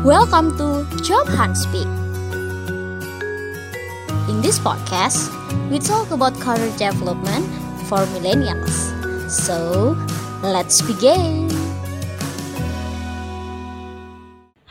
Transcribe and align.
Welcome 0.00 0.56
to 0.56 0.88
Job 1.04 1.28
Hunt 1.28 1.60
Speak. 1.60 1.84
In 4.32 4.40
this 4.40 4.56
podcast, 4.56 5.28
we 5.68 5.76
talk 5.76 6.08
about 6.08 6.32
career 6.40 6.72
development 6.80 7.44
for 7.84 8.08
millennials. 8.16 8.96
So, 9.28 9.92
let's 10.40 10.80
begin. 10.80 11.52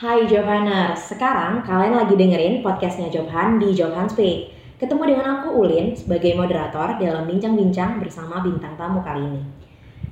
Hai 0.02 0.26
Jobhaners, 0.26 1.06
sekarang 1.06 1.62
kalian 1.62 1.94
lagi 1.94 2.18
dengerin 2.18 2.66
podcastnya 2.66 3.14
Jobhan 3.14 3.62
di 3.62 3.78
Jobhan 3.78 4.10
Speak. 4.10 4.50
Ketemu 4.82 5.14
dengan 5.14 5.46
aku 5.46 5.62
Ulin 5.62 5.94
sebagai 5.94 6.34
moderator 6.34 6.98
dalam 6.98 7.30
bincang-bincang 7.30 8.02
bersama 8.02 8.42
bintang 8.42 8.74
tamu 8.82 9.06
kali 9.06 9.30
ini. 9.30 9.42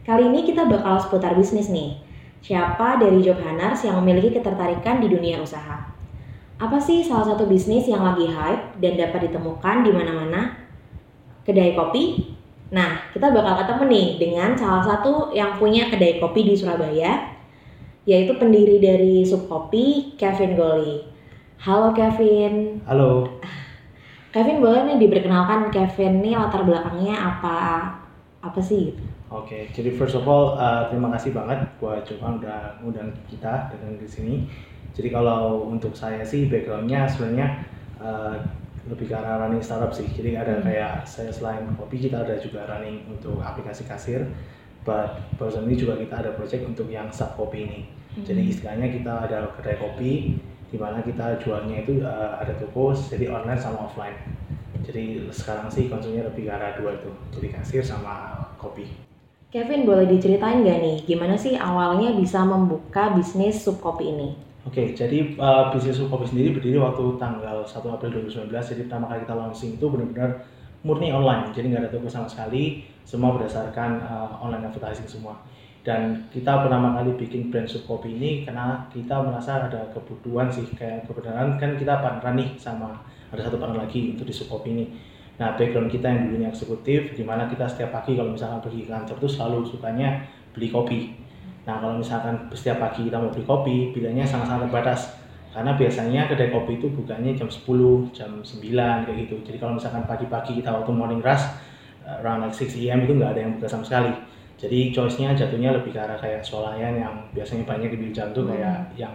Kali 0.06 0.30
ini 0.30 0.46
kita 0.46 0.70
bakal 0.70 1.02
seputar 1.02 1.34
bisnis 1.34 1.74
nih. 1.74 2.06
Siapa 2.48 2.96
dari 2.96 3.20
Jobhaners 3.20 3.84
yang 3.84 4.00
memiliki 4.00 4.32
ketertarikan 4.32 5.04
di 5.04 5.12
dunia 5.12 5.44
usaha? 5.44 5.84
Apa 6.56 6.80
sih 6.80 7.04
salah 7.04 7.36
satu 7.36 7.44
bisnis 7.44 7.92
yang 7.92 8.00
lagi 8.00 8.24
hype 8.24 8.80
dan 8.80 8.96
dapat 8.96 9.28
ditemukan 9.28 9.84
di 9.84 9.92
mana-mana? 9.92 10.56
Kedai 11.44 11.76
kopi? 11.76 12.24
Nah, 12.72 13.12
kita 13.12 13.36
bakal 13.36 13.60
ketemu 13.60 13.84
nih 13.92 14.08
dengan 14.16 14.56
salah 14.56 14.80
satu 14.80 15.36
yang 15.36 15.60
punya 15.60 15.92
kedai 15.92 16.24
kopi 16.24 16.48
di 16.48 16.56
Surabaya, 16.56 17.36
yaitu 18.08 18.32
pendiri 18.40 18.80
dari 18.80 19.28
Sub 19.28 19.52
Kopi, 19.52 20.16
Kevin 20.16 20.56
Goli. 20.56 21.04
Halo 21.60 21.92
Kevin. 21.92 22.80
Halo, 22.88 23.28
Kevin 24.32 24.64
boleh 24.64 24.88
nih 24.88 25.04
diperkenalkan 25.04 25.68
Kevin 25.68 26.24
nih 26.24 26.40
latar 26.40 26.64
belakangnya 26.64 27.12
apa 27.12 27.58
apa 28.40 28.60
sih 28.64 28.96
gitu? 28.96 29.17
Oke. 29.32 29.60
Jadi 29.74 29.90
first 29.96 30.16
of 30.16 30.28
all, 30.28 30.56
uh, 30.56 30.88
terima 30.92 31.12
kasih 31.16 31.32
banget 31.36 31.64
buat 31.80 32.04
Johan 32.08 32.40
udah 32.40 32.80
ngundang 32.82 33.12
kita 33.28 33.72
datang 33.72 34.00
di 34.00 34.08
sini. 34.08 34.36
Jadi 34.98 35.14
kalau 35.14 35.70
untuk 35.70 35.94
saya 35.94 36.26
sih 36.26 36.50
backgroundnya 36.50 37.06
sebenarnya 37.06 37.62
uh, 38.02 38.34
lebih 38.88 39.12
ke 39.12 39.16
arah 39.16 39.46
running 39.46 39.62
startup 39.62 39.92
sih. 39.92 40.08
Jadi 40.10 40.34
ada 40.40 40.64
kayak 40.64 41.04
saya 41.04 41.30
selain 41.30 41.68
kopi 41.76 42.08
kita 42.08 42.24
ada 42.24 42.40
juga 42.40 42.66
running 42.66 43.06
untuk 43.12 43.44
aplikasi 43.44 43.86
kasir. 43.86 44.26
But 44.88 45.20
barusan 45.36 45.68
ini 45.68 45.76
juga 45.76 46.00
kita 46.00 46.24
ada 46.24 46.32
project 46.34 46.64
untuk 46.64 46.88
yang 46.88 47.12
sub 47.12 47.36
kopi 47.36 47.68
ini. 47.68 47.82
Jadi 48.24 48.50
istilahnya 48.50 48.88
kita 48.90 49.30
ada 49.30 49.52
kedai 49.60 49.78
kopi 49.78 50.40
di 50.68 50.78
mana 50.80 51.00
kita 51.04 51.38
jualnya 51.44 51.84
itu 51.84 52.02
uh, 52.02 52.40
ada 52.40 52.56
toko 52.56 52.96
jadi 52.96 53.30
online 53.30 53.60
sama 53.60 53.86
offline. 53.86 54.16
Jadi 54.82 55.28
sekarang 55.30 55.68
sih 55.68 55.92
konsumnya 55.92 56.24
lebih 56.24 56.48
ke 56.48 56.52
arah 56.52 56.74
dua 56.80 56.96
itu. 56.96 57.12
Jadi 57.36 57.48
kasir 57.52 57.84
sama 57.84 58.40
kopi. 58.56 59.07
Kevin 59.48 59.88
boleh 59.88 60.04
diceritain 60.12 60.60
gak 60.60 60.80
nih 60.84 60.98
gimana 61.08 61.40
sih 61.40 61.56
awalnya 61.56 62.12
bisa 62.12 62.44
membuka 62.44 63.16
bisnis 63.16 63.64
Sub 63.64 63.80
Kopi 63.80 64.12
ini? 64.12 64.36
Oke, 64.68 64.92
jadi 64.92 65.40
uh, 65.40 65.72
bisnis 65.72 65.96
Sup 65.96 66.12
kopi 66.12 66.28
sendiri 66.28 66.60
berdiri 66.60 66.76
waktu 66.76 67.16
tanggal 67.16 67.64
1 67.64 67.72
April 67.72 68.28
2019. 68.28 68.52
Jadi 68.52 68.82
pertama 68.84 69.08
kali 69.08 69.24
kita 69.24 69.36
launching 69.40 69.80
itu 69.80 69.86
benar-benar 69.88 70.44
murni 70.84 71.16
online. 71.16 71.56
Jadi 71.56 71.72
nggak 71.72 71.88
ada 71.88 71.92
toko 71.96 72.12
sama 72.12 72.28
sekali, 72.28 72.84
semua 73.08 73.32
berdasarkan 73.40 74.04
uh, 74.04 74.44
online 74.44 74.68
advertising 74.68 75.08
semua. 75.08 75.40
Dan 75.80 76.28
kita 76.28 76.68
pertama 76.68 77.00
kali 77.00 77.16
bikin 77.16 77.48
brand 77.48 77.72
Sup 77.72 77.88
kopi 77.88 78.20
ini 78.20 78.44
karena 78.44 78.84
kita 78.92 79.24
merasa 79.24 79.72
ada 79.72 79.88
kebutuhan 79.96 80.52
sih, 80.52 80.68
kayak 80.76 81.08
kebenaran 81.08 81.56
kan 81.56 81.80
kita 81.80 82.04
partneran 82.04 82.36
nih 82.36 82.50
sama 82.60 83.00
ada 83.32 83.40
satu 83.48 83.56
partner 83.56 83.88
lagi 83.88 84.12
untuk 84.12 84.28
di 84.28 84.36
Sup 84.36 84.52
kopi 84.52 84.76
ini. 84.76 84.86
Nah, 85.38 85.54
background 85.54 85.94
kita 85.94 86.10
yang 86.10 86.22
dulunya 86.30 86.50
eksekutif, 86.50 87.14
di 87.14 87.22
mana 87.22 87.46
kita 87.46 87.70
setiap 87.70 87.94
pagi 87.94 88.18
kalau 88.18 88.34
misalkan 88.34 88.58
pergi 88.58 88.86
ke 88.86 88.90
kantor 88.90 89.16
tuh 89.22 89.30
selalu 89.30 89.70
sukanya 89.70 90.26
beli 90.50 90.74
kopi. 90.74 91.14
Nah, 91.70 91.78
kalau 91.78 92.02
misalkan 92.02 92.50
setiap 92.58 92.82
pagi 92.82 93.06
kita 93.06 93.22
mau 93.22 93.30
beli 93.30 93.46
kopi, 93.46 93.76
pilihannya 93.94 94.26
sangat-sangat 94.26 94.66
terbatas. 94.66 95.02
Karena 95.54 95.74
biasanya 95.78 96.22
kedai 96.30 96.50
kopi 96.50 96.82
itu 96.82 96.90
bukanya 96.90 97.34
jam 97.38 97.50
10, 97.50 98.14
jam 98.14 98.42
9, 98.42 99.06
kayak 99.06 99.18
gitu. 99.26 99.36
Jadi 99.46 99.58
kalau 99.62 99.78
misalkan 99.78 100.06
pagi-pagi 100.10 100.58
kita 100.58 100.70
waktu 100.74 100.92
morning 100.94 101.22
rush, 101.22 101.46
uh, 102.06 102.22
around 102.22 102.42
like 102.46 102.54
6 102.54 102.74
AM 102.78 103.06
itu 103.06 103.14
nggak 103.14 103.38
ada 103.38 103.42
yang 103.46 103.52
buka 103.58 103.68
sama 103.70 103.86
sekali. 103.86 104.14
Jadi 104.58 104.90
choice-nya 104.90 105.38
jatuhnya 105.38 105.70
lebih 105.70 105.94
ke 105.94 106.02
arah 106.02 106.18
kayak 106.18 106.42
swalayan 106.42 106.98
yang 106.98 107.14
biasanya 107.30 107.62
banyak 107.62 107.94
di 107.94 108.10
jam 108.10 108.34
tuh 108.34 108.50
kayak 108.50 108.90
yang 108.98 109.14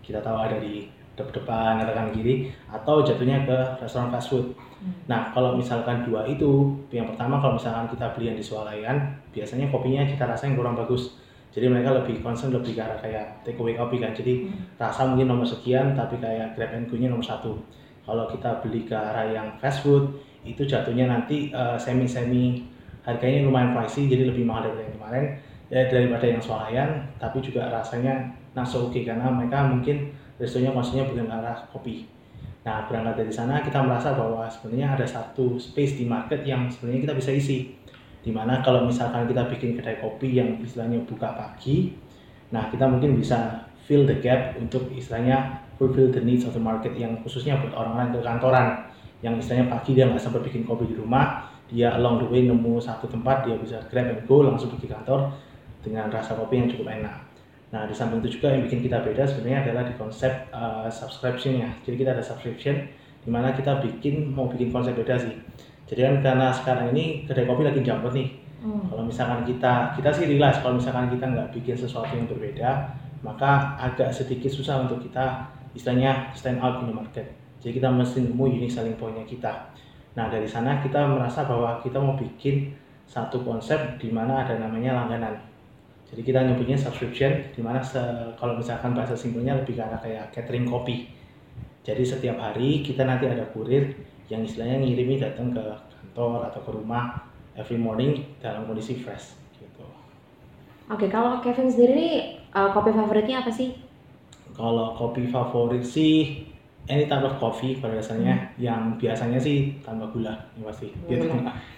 kita 0.00 0.24
tahu 0.24 0.36
ada 0.40 0.56
di 0.56 0.88
depan 1.34 1.82
atau 1.82 1.92
kanan 1.94 2.14
kiri, 2.14 2.54
atau 2.70 3.02
jatuhnya 3.02 3.42
ke 3.42 3.56
restoran 3.82 4.12
fast 4.14 4.30
food. 4.30 4.54
Nah, 5.10 5.34
kalau 5.34 5.58
misalkan 5.58 6.06
dua 6.06 6.22
itu, 6.30 6.78
yang 6.94 7.10
pertama 7.10 7.42
kalau 7.42 7.58
misalkan 7.58 7.90
kita 7.90 8.14
beli 8.14 8.30
yang 8.30 8.38
di 8.38 8.44
swalayan, 8.46 9.18
biasanya 9.34 9.66
kopinya 9.74 10.06
kita 10.06 10.22
rasa 10.22 10.46
yang 10.46 10.54
kurang 10.54 10.78
bagus. 10.78 11.18
Jadi 11.50 11.66
mereka 11.66 11.96
lebih 11.96 12.22
concern 12.22 12.54
lebih 12.54 12.78
ke 12.78 12.82
arah 12.84 13.00
kayak 13.02 13.42
take 13.42 13.58
away 13.58 13.74
kopi 13.74 13.98
kan. 13.98 14.14
Jadi 14.14 14.46
rasa 14.78 15.10
mungkin 15.10 15.26
nomor 15.26 15.48
sekian, 15.48 15.98
tapi 15.98 16.22
kayak 16.22 16.54
grab 16.54 16.70
and 16.76 16.86
go-nya 16.86 17.10
nomor 17.10 17.26
satu. 17.26 17.58
Kalau 18.06 18.30
kita 18.30 18.62
beli 18.62 18.86
ke 18.86 18.94
arah 18.94 19.26
yang 19.26 19.58
fast 19.58 19.82
food, 19.82 20.22
itu 20.46 20.62
jatuhnya 20.62 21.10
nanti 21.10 21.50
semi 21.82 22.06
semi 22.06 22.62
harganya 23.02 23.48
lumayan 23.48 23.72
pricey, 23.74 24.06
jadi 24.06 24.28
lebih 24.28 24.44
mahal 24.44 24.68
daripada 24.68 24.84
yang 24.84 24.94
kemarin 24.94 25.24
ya, 25.72 25.80
daripada 25.88 26.24
yang 26.28 26.40
swalayan, 26.44 26.88
tapi 27.16 27.40
juga 27.40 27.72
rasanya 27.72 28.36
naso 28.52 28.92
oke 28.92 29.00
karena 29.00 29.32
mereka 29.32 29.64
mungkin 29.64 30.12
restonya 30.38 30.70
maksudnya 30.72 31.04
bukan 31.04 31.26
arah 31.26 31.66
kopi. 31.68 32.06
Nah, 32.62 32.86
berangkat 32.86 33.24
dari 33.26 33.32
sana 33.32 33.62
kita 33.62 33.82
merasa 33.82 34.14
bahwa 34.14 34.46
sebenarnya 34.46 34.98
ada 34.98 35.06
satu 35.06 35.58
space 35.58 35.98
di 35.98 36.04
market 36.06 36.42
yang 36.46 36.66
sebenarnya 36.70 37.10
kita 37.10 37.14
bisa 37.18 37.30
isi. 37.34 37.58
Di 38.18 38.34
mana 38.34 38.60
kalau 38.60 38.86
misalkan 38.86 39.24
kita 39.30 39.46
bikin 39.46 39.78
kedai 39.78 40.02
kopi 40.02 40.36
yang 40.36 40.58
istilahnya 40.58 41.00
buka 41.06 41.32
pagi, 41.38 41.94
nah 42.50 42.66
kita 42.68 42.84
mungkin 42.84 43.16
bisa 43.16 43.66
fill 43.86 44.04
the 44.04 44.18
gap 44.18 44.58
untuk 44.60 44.90
istilahnya 44.92 45.64
fulfill 45.78 46.10
the 46.10 46.20
needs 46.20 46.44
of 46.44 46.52
the 46.52 46.60
market 46.60 46.92
yang 46.98 47.16
khususnya 47.22 47.56
buat 47.62 47.72
orang-orang 47.72 48.10
ke 48.10 48.18
kantoran 48.20 48.66
yang 49.22 49.34
istilahnya 49.38 49.70
pagi 49.70 49.94
dia 49.94 50.06
nggak 50.10 50.20
sempat 50.20 50.42
bikin 50.44 50.66
kopi 50.66 50.90
di 50.90 50.96
rumah, 50.98 51.48
dia 51.70 51.94
along 51.94 52.22
the 52.22 52.28
way 52.28 52.46
nemu 52.46 52.78
satu 52.78 53.10
tempat 53.10 53.46
dia 53.46 53.56
bisa 53.58 53.80
grab 53.90 54.12
and 54.12 54.22
go 54.28 54.42
langsung 54.44 54.70
pergi 54.74 54.90
kantor 54.92 55.32
dengan 55.82 56.10
rasa 56.12 56.36
kopi 56.36 56.54
yang 56.58 56.68
cukup 56.68 56.90
enak. 56.90 57.27
Nah, 57.68 57.84
di 57.84 57.92
samping 57.92 58.24
itu 58.24 58.40
juga 58.40 58.56
yang 58.56 58.64
bikin 58.64 58.80
kita 58.88 59.04
beda 59.04 59.28
sebenarnya 59.28 59.68
adalah 59.68 59.84
di 59.84 59.94
konsep 60.00 60.32
uh, 60.52 60.88
subscription-nya. 60.88 61.68
Jadi 61.84 61.96
kita 62.00 62.16
ada 62.16 62.24
subscription 62.24 62.88
di 63.20 63.28
mana 63.28 63.52
kita 63.52 63.84
bikin 63.84 64.32
mau 64.32 64.48
bikin 64.48 64.72
konsep 64.72 64.96
beda 64.96 65.20
sih. 65.20 65.36
Jadi 65.88 66.00
kan 66.00 66.14
karena 66.24 66.48
sekarang 66.52 66.96
ini 66.96 67.28
kedai 67.28 67.44
kopi 67.44 67.64
lagi 67.68 67.80
jambet 67.84 68.12
nih. 68.16 68.28
Kalau 68.90 69.04
misalkan 69.06 69.46
kita 69.46 69.94
kita 69.94 70.10
sih 70.10 70.24
realize 70.26 70.58
kalau 70.58 70.80
misalkan 70.80 71.06
kita 71.14 71.24
nggak 71.30 71.48
bikin 71.54 71.76
sesuatu 71.78 72.10
yang 72.10 72.26
berbeda, 72.26 72.90
maka 73.22 73.78
agak 73.78 74.10
sedikit 74.10 74.50
susah 74.50 74.82
untuk 74.82 74.98
kita 75.06 75.46
istilahnya 75.78 76.32
stand 76.34 76.58
out 76.58 76.82
in 76.82 76.90
the 76.90 76.94
market. 76.96 77.26
Jadi 77.62 77.78
kita 77.78 77.88
mesti 77.90 78.26
nemu 78.26 78.44
unique 78.58 78.72
selling 78.72 78.98
point-nya 78.98 79.22
kita. 79.26 79.70
Nah, 80.18 80.26
dari 80.26 80.46
sana 80.46 80.82
kita 80.82 81.06
merasa 81.06 81.46
bahwa 81.46 81.78
kita 81.78 82.02
mau 82.02 82.18
bikin 82.18 82.74
satu 83.06 83.42
konsep 83.46 83.78
di 84.02 84.10
mana 84.10 84.42
ada 84.42 84.58
namanya 84.58 85.04
langganan. 85.04 85.38
Jadi 86.08 86.20
kita 86.24 86.40
nyebutnya 86.40 86.78
subscription, 86.80 87.52
di 87.52 87.60
mana 87.60 87.84
se- 87.84 88.32
kalau 88.40 88.56
misalkan 88.56 88.96
bahasa 88.96 89.12
simpelnya 89.12 89.60
lebih 89.60 89.76
ke 89.76 89.82
arah 89.84 90.00
kayak 90.00 90.32
catering 90.32 90.64
kopi. 90.64 91.12
Jadi 91.84 92.04
setiap 92.04 92.40
hari 92.40 92.80
kita 92.80 93.04
nanti 93.04 93.28
ada 93.28 93.44
kurir 93.52 93.92
yang 94.28 94.44
istilahnya 94.44 94.80
ngirimi 94.80 95.20
datang 95.20 95.52
ke 95.52 95.64
kantor 95.92 96.48
atau 96.48 96.60
ke 96.64 96.70
rumah 96.72 97.28
every 97.56 97.76
morning 97.76 98.24
dalam 98.40 98.64
kondisi 98.64 98.96
fresh. 98.96 99.36
Gitu. 99.56 99.84
Oke, 100.88 101.12
kalau 101.12 101.40
Kevin 101.44 101.68
sendiri 101.68 102.40
uh, 102.56 102.72
kopi 102.72 102.92
favoritnya 102.92 103.44
apa 103.44 103.52
sih? 103.52 103.76
Kalau 104.56 104.96
kopi 104.96 105.28
favorit 105.28 105.84
sih 105.84 106.44
any 106.88 107.04
type 107.04 107.22
of 107.22 107.36
coffee 107.36 107.76
pada 107.76 108.00
dasarnya 108.00 108.56
yang 108.56 108.96
biasanya 108.96 109.36
sih 109.36 109.76
tanpa 109.84 110.08
gula 110.08 110.32
yang 110.56 110.64
pasti. 110.66 110.88
Gitu. 111.04 111.28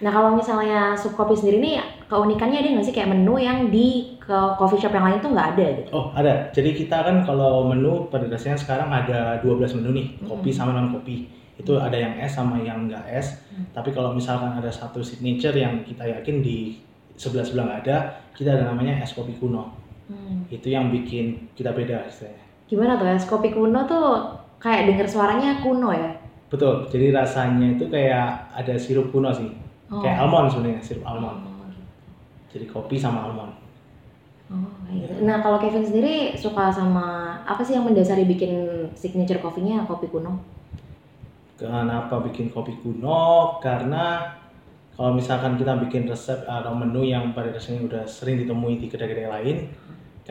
Nah 0.01 0.11
kalau 0.11 0.33
misalnya 0.33 0.95
Sub 0.95 1.13
Kopi 1.13 1.35
sendiri 1.35 1.59
nih 1.59 1.75
keunikannya 2.07 2.63
ada 2.63 2.69
nggak 2.79 2.87
sih 2.87 2.95
kayak 2.95 3.11
menu 3.11 3.35
yang 3.37 3.67
di 3.67 4.15
ke 4.31 4.39
coffee 4.55 4.79
shop 4.79 4.95
yang 4.95 5.11
lain 5.11 5.19
tuh 5.19 5.35
nggak 5.35 5.49
ada 5.59 5.65
gitu? 5.75 5.89
Oh 5.91 6.15
ada. 6.15 6.47
Jadi 6.55 6.71
kita 6.71 7.03
kan 7.03 7.19
kalau 7.27 7.67
menu 7.67 8.07
pada 8.07 8.31
dasarnya 8.31 8.55
sekarang 8.55 8.87
ada 8.87 9.43
12 9.43 9.75
menu 9.83 9.89
nih, 9.91 10.07
kopi 10.23 10.55
sama 10.55 10.71
non 10.71 10.95
kopi. 10.95 11.27
Itu 11.59 11.75
ada 11.75 11.99
yang 11.99 12.15
es 12.15 12.31
sama 12.31 12.55
yang 12.63 12.87
enggak 12.87 13.03
es. 13.11 13.43
Tapi 13.75 13.91
kalau 13.91 14.15
misalkan 14.15 14.55
ada 14.55 14.71
satu 14.71 15.03
signature 15.03 15.51
yang 15.51 15.83
kita 15.83 16.07
yakin 16.07 16.39
di 16.39 16.79
sebelah 17.19 17.43
sebelah 17.43 17.65
nggak 17.67 17.81
ada, 17.83 17.97
kita 18.31 18.55
ada 18.55 18.71
namanya 18.71 19.03
es 19.03 19.11
kopi 19.11 19.35
kuno. 19.35 19.75
Itu 20.47 20.71
yang 20.71 20.87
bikin 20.91 21.51
kita 21.51 21.75
beda 21.75 22.07
istilahnya. 22.07 22.43
Gimana 22.71 22.95
tuh 22.95 23.07
ya? 23.11 23.15
Kopi 23.19 23.51
kuno 23.51 23.83
tuh 23.83 24.07
kayak 24.63 24.87
denger 24.87 25.07
suaranya 25.11 25.59
kuno 25.59 25.91
ya? 25.91 26.11
Betul. 26.47 26.87
Jadi 26.87 27.11
rasanya 27.11 27.75
itu 27.75 27.87
kayak 27.91 28.51
ada 28.55 28.75
sirup 28.79 29.11
kuno 29.11 29.31
sih. 29.31 29.47
Oh. 29.91 29.99
Kayak 29.99 30.23
almond 30.23 30.47
sebenarnya, 30.51 30.79
sirup 30.79 31.03
almond. 31.03 31.51
Jadi 32.51 32.67
kopi 32.67 32.99
sama 32.99 33.27
almond. 33.27 33.55
Oh, 34.51 34.67
gitu. 34.91 35.23
Nah 35.23 35.39
kalau 35.39 35.57
Kevin 35.63 35.87
sendiri 35.87 36.35
suka 36.35 36.67
sama 36.67 37.39
apa 37.47 37.63
sih 37.63 37.79
yang 37.79 37.87
mendasari 37.87 38.27
bikin 38.27 38.85
signature 38.99 39.39
coffee-nya 39.39 39.87
kopi 39.87 40.11
kuno? 40.11 40.43
Kenapa 41.55 42.19
bikin 42.19 42.51
kopi 42.51 42.75
kuno? 42.83 43.55
Karena 43.63 44.35
kalau 44.99 45.15
misalkan 45.15 45.55
kita 45.55 45.79
bikin 45.87 46.11
resep 46.11 46.43
atau 46.43 46.75
menu 46.75 47.07
yang 47.07 47.31
pada 47.31 47.47
dasarnya 47.55 47.87
udah 47.87 48.03
sering 48.03 48.43
ditemui 48.43 48.83
di 48.83 48.91
kedai-kedai 48.91 49.29
lain, 49.31 49.57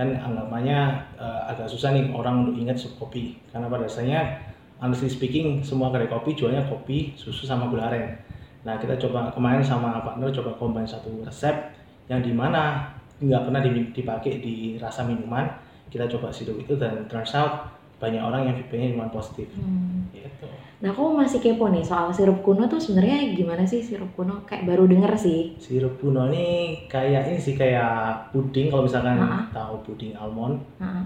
kan 0.00 0.16
anggapannya 0.16 0.78
uh, 1.18 1.50
agak 1.50 1.66
susah 1.66 1.90
nih 1.90 2.14
orang 2.14 2.46
untuk 2.46 2.56
ingat 2.62 2.78
sub 2.78 2.94
kopi 2.96 3.36
karena 3.50 3.66
pada 3.66 3.84
dasarnya 3.84 4.38
honestly 4.78 5.10
speaking 5.10 5.60
semua 5.66 5.90
kedai 5.90 6.06
kopi 6.08 6.38
jualnya 6.38 6.62
kopi 6.70 7.12
susu 7.18 7.44
sama 7.44 7.66
gula 7.68 7.90
aren 7.90 8.14
nah 8.62 8.78
kita 8.78 8.94
coba 8.96 9.28
kemarin 9.34 9.60
sama 9.60 9.98
partner 10.00 10.30
coba 10.30 10.56
combine 10.56 10.86
satu 10.86 11.26
resep 11.26 11.74
yang 12.06 12.22
di 12.22 12.30
mana 12.30 12.86
nggak 13.20 13.42
pernah 13.46 13.60
dipakai 13.92 14.40
di 14.40 14.80
rasa 14.80 15.04
minuman 15.04 15.44
kita 15.92 16.08
coba 16.16 16.32
sirup 16.32 16.56
itu 16.56 16.78
dan 16.78 17.04
turns 17.10 17.34
out 17.36 17.68
banyak 18.00 18.22
orang 18.22 18.48
yang 18.48 18.54
feedbacknya 18.56 18.96
cuma 18.96 19.06
positif 19.12 19.52
hmm. 19.52 20.08
gitu. 20.16 20.48
Nah 20.80 20.96
aku 20.96 21.12
masih 21.12 21.44
kepo 21.44 21.68
nih 21.68 21.84
soal 21.84 22.08
sirup 22.08 22.40
kuno 22.40 22.64
tuh 22.64 22.80
sebenarnya 22.80 23.36
gimana 23.36 23.68
sih 23.68 23.84
sirup 23.84 24.08
kuno? 24.16 24.48
Kayak 24.48 24.72
baru 24.72 24.88
denger 24.88 25.12
sih. 25.20 25.60
Sirup 25.60 26.00
kuno 26.00 26.32
ini 26.32 26.88
kayak 26.88 27.28
ini 27.28 27.36
sih 27.36 27.52
kayak 27.52 28.32
puding 28.32 28.72
kalau 28.72 28.88
misalkan 28.88 29.20
uh 29.20 29.28
-huh. 29.28 29.44
tahu 29.52 29.74
puding 29.84 30.16
almond. 30.16 30.64
Uh 30.80 30.88
-huh. 30.88 31.04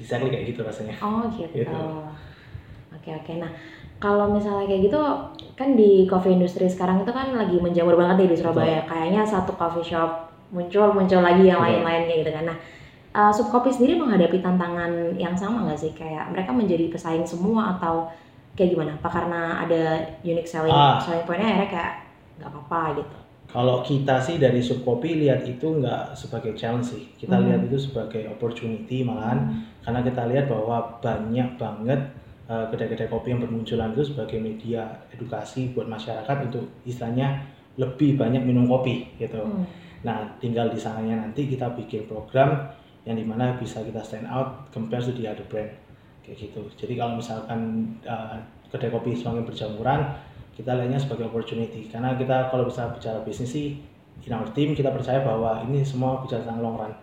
Exactly 0.00 0.32
kayak 0.32 0.56
gitu 0.56 0.64
rasanya. 0.64 0.96
Oh 1.04 1.28
gitu. 1.36 1.52
gitu. 1.52 1.80
Oke 2.96 3.12
oke. 3.12 3.32
Nah 3.36 3.52
kalau 4.00 4.32
misalnya 4.32 4.64
kayak 4.64 4.88
gitu 4.88 5.00
kan 5.52 5.76
di 5.76 6.08
coffee 6.08 6.32
industry 6.32 6.64
sekarang 6.72 7.04
itu 7.04 7.12
kan 7.12 7.36
lagi 7.36 7.60
menjamur 7.60 8.00
banget 8.00 8.24
nih 8.24 8.28
di 8.32 8.36
Surabaya. 8.40 8.88
Betul. 8.88 8.96
Kayaknya 8.96 9.22
satu 9.28 9.52
coffee 9.60 9.84
shop 9.84 10.31
muncul 10.52 10.92
muncul 10.92 11.20
lagi 11.24 11.48
yang 11.48 11.58
lain-lainnya 11.58 12.14
gitu 12.20 12.30
kan. 12.30 12.44
Nah 12.52 12.58
uh, 13.16 13.28
eh, 13.28 13.32
subkopi 13.32 13.72
sendiri 13.72 13.96
menghadapi 14.00 14.38
tantangan 14.38 15.16
yang 15.16 15.32
sama 15.36 15.64
nggak 15.68 15.80
sih 15.80 15.92
kayak 15.96 16.28
mereka 16.32 16.52
menjadi 16.52 16.92
pesaing 16.92 17.24
semua 17.24 17.76
atau 17.76 18.08
kayak 18.52 18.76
gimana? 18.76 18.92
Apa 19.00 19.08
karena 19.08 19.64
ada 19.64 19.82
unique 20.22 20.48
selling 20.48 20.72
ah. 20.72 21.00
selling 21.00 21.24
pointnya 21.24 21.56
akhirnya 21.56 21.70
kayak 21.72 21.92
nggak 22.40 22.50
apa-apa 22.52 22.80
gitu? 23.00 23.16
Kalau 23.52 23.84
kita 23.84 24.16
sih 24.16 24.40
dari 24.40 24.64
subkopi 24.64 25.28
lihat 25.28 25.44
itu 25.44 25.76
nggak 25.76 26.16
sebagai 26.16 26.56
challenge 26.56 26.96
sih, 26.96 27.04
kita 27.20 27.36
hmm. 27.36 27.44
lihat 27.44 27.60
itu 27.68 27.76
sebagai 27.84 28.24
opportunity 28.32 29.04
malahan 29.04 29.44
hmm. 29.44 29.84
karena 29.84 30.00
kita 30.00 30.22
lihat 30.24 30.46
bahwa 30.48 30.76
banyak 31.04 31.60
banget 31.60 32.00
uh, 32.48 32.64
kedai-kedai 32.72 33.12
kopi 33.12 33.36
yang 33.36 33.44
bermunculan 33.44 33.92
itu 33.92 34.08
sebagai 34.08 34.40
media 34.40 35.04
edukasi 35.12 35.76
buat 35.76 35.84
masyarakat 35.84 36.48
untuk 36.48 36.64
istilahnya 36.88 37.44
lebih 37.76 38.16
banyak 38.16 38.40
minum 38.40 38.64
kopi 38.64 39.12
gitu. 39.20 39.44
Hmm. 39.44 39.68
Nah, 40.02 40.26
tinggal 40.42 40.70
di 40.70 40.78
sananya 40.78 41.22
nanti 41.26 41.46
kita 41.46 41.72
bikin 41.78 42.10
program 42.10 42.70
yang 43.06 43.18
di 43.18 43.26
mana 43.26 43.54
bisa 43.58 43.82
kita 43.82 44.02
stand 44.02 44.26
out 44.30 44.70
compare 44.70 45.02
to 45.02 45.14
the 45.14 45.26
other 45.26 45.46
brand. 45.46 45.70
Kayak 46.22 46.50
gitu. 46.50 46.62
Jadi 46.78 46.94
kalau 46.94 47.18
misalkan 47.18 47.90
uh, 48.06 48.38
kedai 48.70 48.90
kopi 48.90 49.14
semakin 49.14 49.42
berjamuran 49.42 50.00
kita 50.54 50.76
lihatnya 50.78 51.00
sebagai 51.00 51.30
opportunity. 51.30 51.90
Karena 51.90 52.14
kita 52.14 52.50
kalau 52.50 52.68
bisa 52.68 52.90
bicara 52.94 53.22
bisnis 53.26 53.50
sih 53.50 53.80
in 54.22 54.32
our 54.34 54.46
team 54.54 54.76
kita 54.76 54.92
percaya 54.94 55.22
bahwa 55.24 55.64
ini 55.66 55.82
semua 55.82 56.22
bicara 56.22 56.46
tentang 56.46 56.62
long 56.62 56.76
run. 56.78 56.94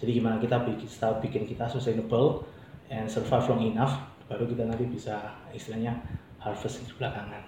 Jadi 0.00 0.18
gimana 0.18 0.40
kita 0.40 0.64
bikin 0.64 0.88
kita 0.88 1.08
bikin 1.20 1.42
kita 1.44 1.64
sustainable 1.68 2.48
and 2.88 3.08
survive 3.08 3.44
long 3.48 3.64
enough 3.64 4.12
baru 4.32 4.48
kita 4.48 4.64
nanti 4.64 4.88
bisa 4.88 5.36
istilahnya 5.52 5.92
harvest 6.40 6.80
di 6.80 6.92
belakangan 6.96 7.42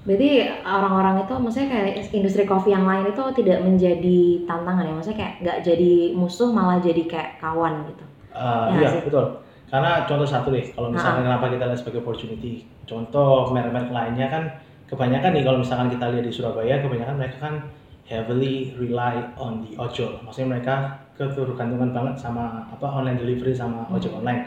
Berarti 0.00 0.48
orang-orang 0.64 1.28
itu 1.28 1.34
maksudnya 1.36 1.68
kayak 1.68 2.08
industri 2.16 2.42
kopi 2.48 2.72
yang 2.72 2.88
lain 2.88 3.12
itu 3.12 3.20
tidak 3.36 3.58
menjadi 3.60 4.20
tantangan 4.48 4.88
ya? 4.88 4.94
Maksudnya 4.96 5.18
kayak 5.20 5.34
nggak 5.44 5.58
jadi 5.60 5.92
musuh 6.16 6.48
malah 6.48 6.80
jadi 6.80 7.02
kayak 7.04 7.30
kawan 7.36 7.84
gitu. 7.84 8.04
Uh, 8.32 8.72
ya 8.72 8.78
iya, 8.80 8.88
sih? 8.96 9.02
betul. 9.04 9.44
Karena 9.70 10.02
contoh 10.08 10.26
satu 10.26 10.48
deh, 10.50 10.66
kalau 10.72 10.88
misalnya 10.90 11.22
nah. 11.22 11.26
kenapa 11.36 11.52
kita 11.52 11.64
lihat 11.68 11.78
sebagai 11.78 12.00
opportunity. 12.02 12.66
Contoh 12.88 13.52
merek-merek 13.54 13.92
lainnya 13.92 14.26
kan 14.26 14.42
kebanyakan 14.90 15.30
nih 15.36 15.44
kalau 15.46 15.58
misalkan 15.62 15.88
kita 15.92 16.04
lihat 16.10 16.24
di 16.26 16.32
Surabaya, 16.32 16.74
kebanyakan 16.82 17.16
mereka 17.20 17.38
kan 17.38 17.54
heavily 18.10 18.74
rely 18.74 19.22
on 19.38 19.62
the 19.62 19.78
ojol. 19.78 20.18
Maksudnya 20.26 20.58
mereka 20.58 20.98
ketergantungan 21.14 21.94
banget 21.94 22.16
sama 22.18 22.66
apa 22.66 22.82
online 22.88 23.20
delivery 23.20 23.54
sama 23.54 23.86
ojol 23.92 24.16
hmm. 24.16 24.20
online. 24.24 24.42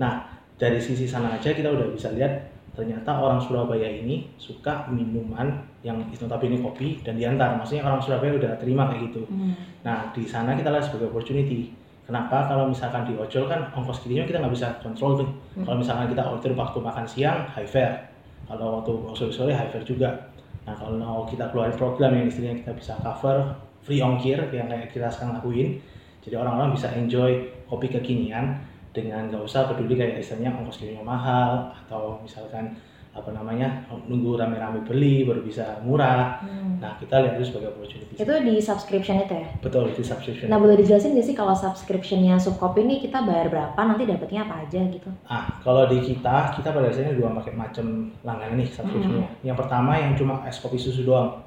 Nah, 0.00 0.26
dari 0.56 0.80
sisi 0.80 1.04
sana 1.06 1.36
aja 1.36 1.52
kita 1.52 1.68
udah 1.68 1.92
bisa 1.92 2.10
lihat 2.16 2.55
ternyata 2.76 3.08
orang 3.16 3.40
Surabaya 3.40 3.88
ini 3.88 4.28
suka 4.36 4.84
minuman 4.92 5.48
yang 5.80 5.96
notabene 6.12 6.60
kopi 6.60 7.00
dan 7.00 7.16
diantar. 7.16 7.56
Maksudnya 7.56 7.88
orang 7.88 8.04
Surabaya 8.04 8.36
udah 8.36 8.52
terima 8.60 8.92
kayak 8.92 9.10
gitu. 9.10 9.24
Hmm. 9.32 9.56
nah 9.80 10.12
di 10.12 10.28
sana 10.28 10.52
kita 10.52 10.68
lihat 10.68 10.84
sebagai 10.84 11.08
opportunity. 11.08 11.72
Kenapa? 12.04 12.46
Kalau 12.46 12.70
misalkan 12.70 13.08
di 13.08 13.18
ojol 13.18 13.50
kan 13.50 13.72
ongkos 13.74 14.04
kirimnya 14.04 14.28
kita 14.28 14.38
nggak 14.38 14.54
bisa 14.54 14.68
kontrol 14.84 15.24
tuh. 15.24 15.28
Hmm. 15.56 15.64
kalau 15.64 15.78
misalkan 15.80 16.06
kita 16.12 16.22
order 16.22 16.52
waktu 16.52 16.78
makan 16.84 17.04
siang 17.08 17.48
high 17.56 17.66
fare. 17.66 18.12
Kalau 18.46 18.78
waktu 18.78 18.92
sore 19.16 19.32
sore 19.32 19.52
high 19.56 19.72
fare 19.72 19.82
juga. 19.82 20.30
Nah 20.68 20.76
kalau 20.76 21.24
kita 21.24 21.48
keluarin 21.48 21.74
program 21.74 22.12
yang 22.12 22.28
istilahnya 22.28 22.60
kita 22.60 22.72
bisa 22.76 22.92
cover 23.00 23.56
free 23.80 24.04
ongkir 24.04 24.52
yang 24.52 24.68
kayak 24.68 24.92
kita 24.92 25.08
sekarang 25.08 25.40
lakuin. 25.40 25.80
Jadi 26.26 26.34
orang-orang 26.36 26.74
bisa 26.76 26.92
enjoy 26.92 27.40
kopi 27.70 27.88
kekinian 27.88 28.58
dengan 28.96 29.28
nggak 29.28 29.44
usah 29.44 29.68
peduli 29.68 30.00
kayak 30.00 30.24
istilahnya 30.24 30.56
ongkos 30.56 30.80
kirimnya 30.80 31.04
mahal 31.04 31.68
atau 31.84 32.16
misalkan 32.24 32.72
apa 33.16 33.32
namanya 33.32 33.88
nunggu 33.88 34.36
rame-rame 34.36 34.84
beli 34.84 35.24
baru 35.24 35.40
bisa 35.40 35.80
murah. 35.80 36.40
Hmm. 36.44 36.76
Nah 36.76 37.00
kita 37.00 37.24
lihat 37.24 37.40
itu 37.40 37.48
sebagai 37.48 37.72
opportunity. 37.72 38.12
Itu 38.20 38.32
di 38.44 38.60
subscription 38.60 39.24
itu 39.24 39.34
ya? 39.40 39.48
Betul 39.64 39.88
di 39.96 40.04
subscription. 40.04 40.52
Nah 40.52 40.60
boleh 40.60 40.76
dijelasin 40.76 41.16
nggak 41.16 41.26
sih 41.32 41.36
kalau 41.36 41.56
subscriptionnya 41.56 42.36
Subkopi 42.36 42.84
ini 42.84 43.00
kita 43.00 43.24
bayar 43.24 43.48
berapa 43.48 43.80
nanti 43.80 44.04
dapatnya 44.04 44.44
apa 44.44 44.68
aja 44.68 44.80
gitu? 44.84 45.08
Ah 45.24 45.48
kalau 45.64 45.88
di 45.88 46.04
kita 46.04 46.52
kita 46.60 46.68
pada 46.68 46.92
dasarnya 46.92 47.16
dua 47.16 47.32
macam 47.32 48.12
langganan 48.20 48.60
nih 48.60 48.68
subscriptionnya. 48.68 49.28
Hmm. 49.32 49.44
Yang 49.44 49.56
pertama 49.64 49.92
yang 49.96 50.12
cuma 50.12 50.44
es 50.44 50.60
kopi 50.60 50.76
susu 50.76 51.08
doang 51.08 51.40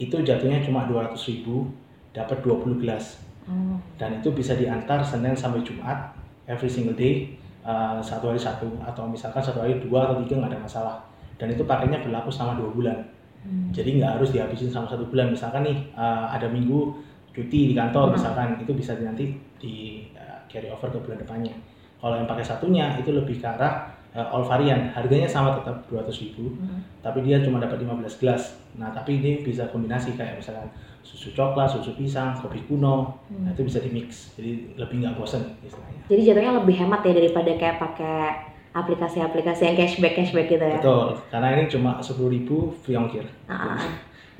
itu 0.00 0.16
jatuhnya 0.24 0.64
cuma 0.64 0.88
dua 0.88 1.12
ratus 1.12 1.28
ribu 1.28 1.68
dapat 2.16 2.40
20 2.42 2.80
gelas. 2.80 3.20
Hmm. 3.44 3.76
Dan 4.00 4.24
itu 4.24 4.32
bisa 4.32 4.56
diantar 4.56 5.04
Senin 5.04 5.36
sampai 5.36 5.60
Jumat 5.60 6.16
every 6.50 6.66
single 6.66 6.98
day 6.98 7.38
uh, 7.62 8.02
satu 8.02 8.34
hari 8.34 8.40
satu 8.40 8.66
atau 8.82 9.06
misalkan 9.06 9.38
satu 9.38 9.62
hari 9.62 9.78
dua 9.78 10.10
atau 10.10 10.18
tiga 10.26 10.42
nggak 10.42 10.52
ada 10.56 10.60
masalah. 10.60 10.96
Dan 11.40 11.56
itu 11.56 11.64
pakainya 11.64 12.02
berlaku 12.04 12.28
selama 12.28 12.58
dua 12.60 12.70
bulan. 12.74 12.98
Hmm. 13.40 13.72
jadi 13.72 13.96
nggak 13.96 14.20
harus 14.20 14.36
dihabisin 14.36 14.68
selama 14.68 14.92
satu 14.92 15.08
bulan. 15.08 15.32
Misalkan 15.32 15.64
nih 15.64 15.78
uh, 15.96 16.28
ada 16.28 16.44
minggu 16.50 16.92
cuti 17.32 17.72
di 17.72 17.74
kantor 17.78 18.12
hmm. 18.12 18.14
misalkan 18.18 18.48
itu 18.60 18.72
bisa 18.76 18.92
nanti 19.00 19.32
di 19.56 20.04
uh, 20.12 20.44
carry 20.50 20.68
over 20.68 20.92
ke 20.92 20.98
bulan 21.00 21.18
depannya. 21.22 21.54
Kalau 22.00 22.16
yang 22.16 22.28
pakai 22.28 22.44
satunya 22.44 22.96
itu 23.00 23.12
lebih 23.12 23.40
ke 23.40 23.48
arah 23.48 23.88
uh, 24.12 24.28
all 24.28 24.44
varian 24.44 24.92
harganya 24.92 25.24
sama 25.24 25.56
tetap 25.56 25.88
200 25.88 26.12
ribu. 26.20 26.52
Hmm. 26.52 26.84
tapi 27.00 27.24
dia 27.24 27.40
cuma 27.40 27.56
dapat 27.56 27.80
15 27.80 28.20
gelas. 28.20 28.60
Nah 28.76 28.92
tapi 28.92 29.16
ini 29.24 29.40
bisa 29.40 29.64
kombinasi 29.72 30.20
kayak 30.20 30.36
misalkan 30.36 30.68
susu 31.02 31.32
coklat, 31.34 31.68
susu 31.68 31.96
pisang, 31.96 32.36
kopi 32.38 32.62
kuno, 32.68 33.18
hmm. 33.28 33.44
nah, 33.46 33.50
itu 33.52 33.66
bisa 33.66 33.82
di 33.82 33.90
mix, 33.90 34.36
jadi 34.36 34.76
lebih 34.78 35.02
nggak 35.02 35.14
bosan 35.18 35.42
istilahnya. 35.64 36.00
Jadi 36.06 36.20
jatuhnya 36.22 36.52
lebih 36.62 36.74
hemat 36.78 37.00
ya 37.02 37.12
daripada 37.16 37.50
kayak 37.56 37.76
pakai 37.82 38.18
aplikasi-aplikasi 38.70 39.62
yang 39.66 39.76
cashback 39.76 40.14
cashback 40.14 40.46
gitu 40.46 40.62
ya? 40.62 40.78
Betul, 40.78 41.18
karena 41.32 41.48
ini 41.58 41.64
cuma 41.66 41.98
sepuluh 41.98 42.30
ribu 42.30 42.70
free 42.86 42.94
ongkir. 42.94 43.26
Ah, 43.50 43.74
ah. 43.74 43.80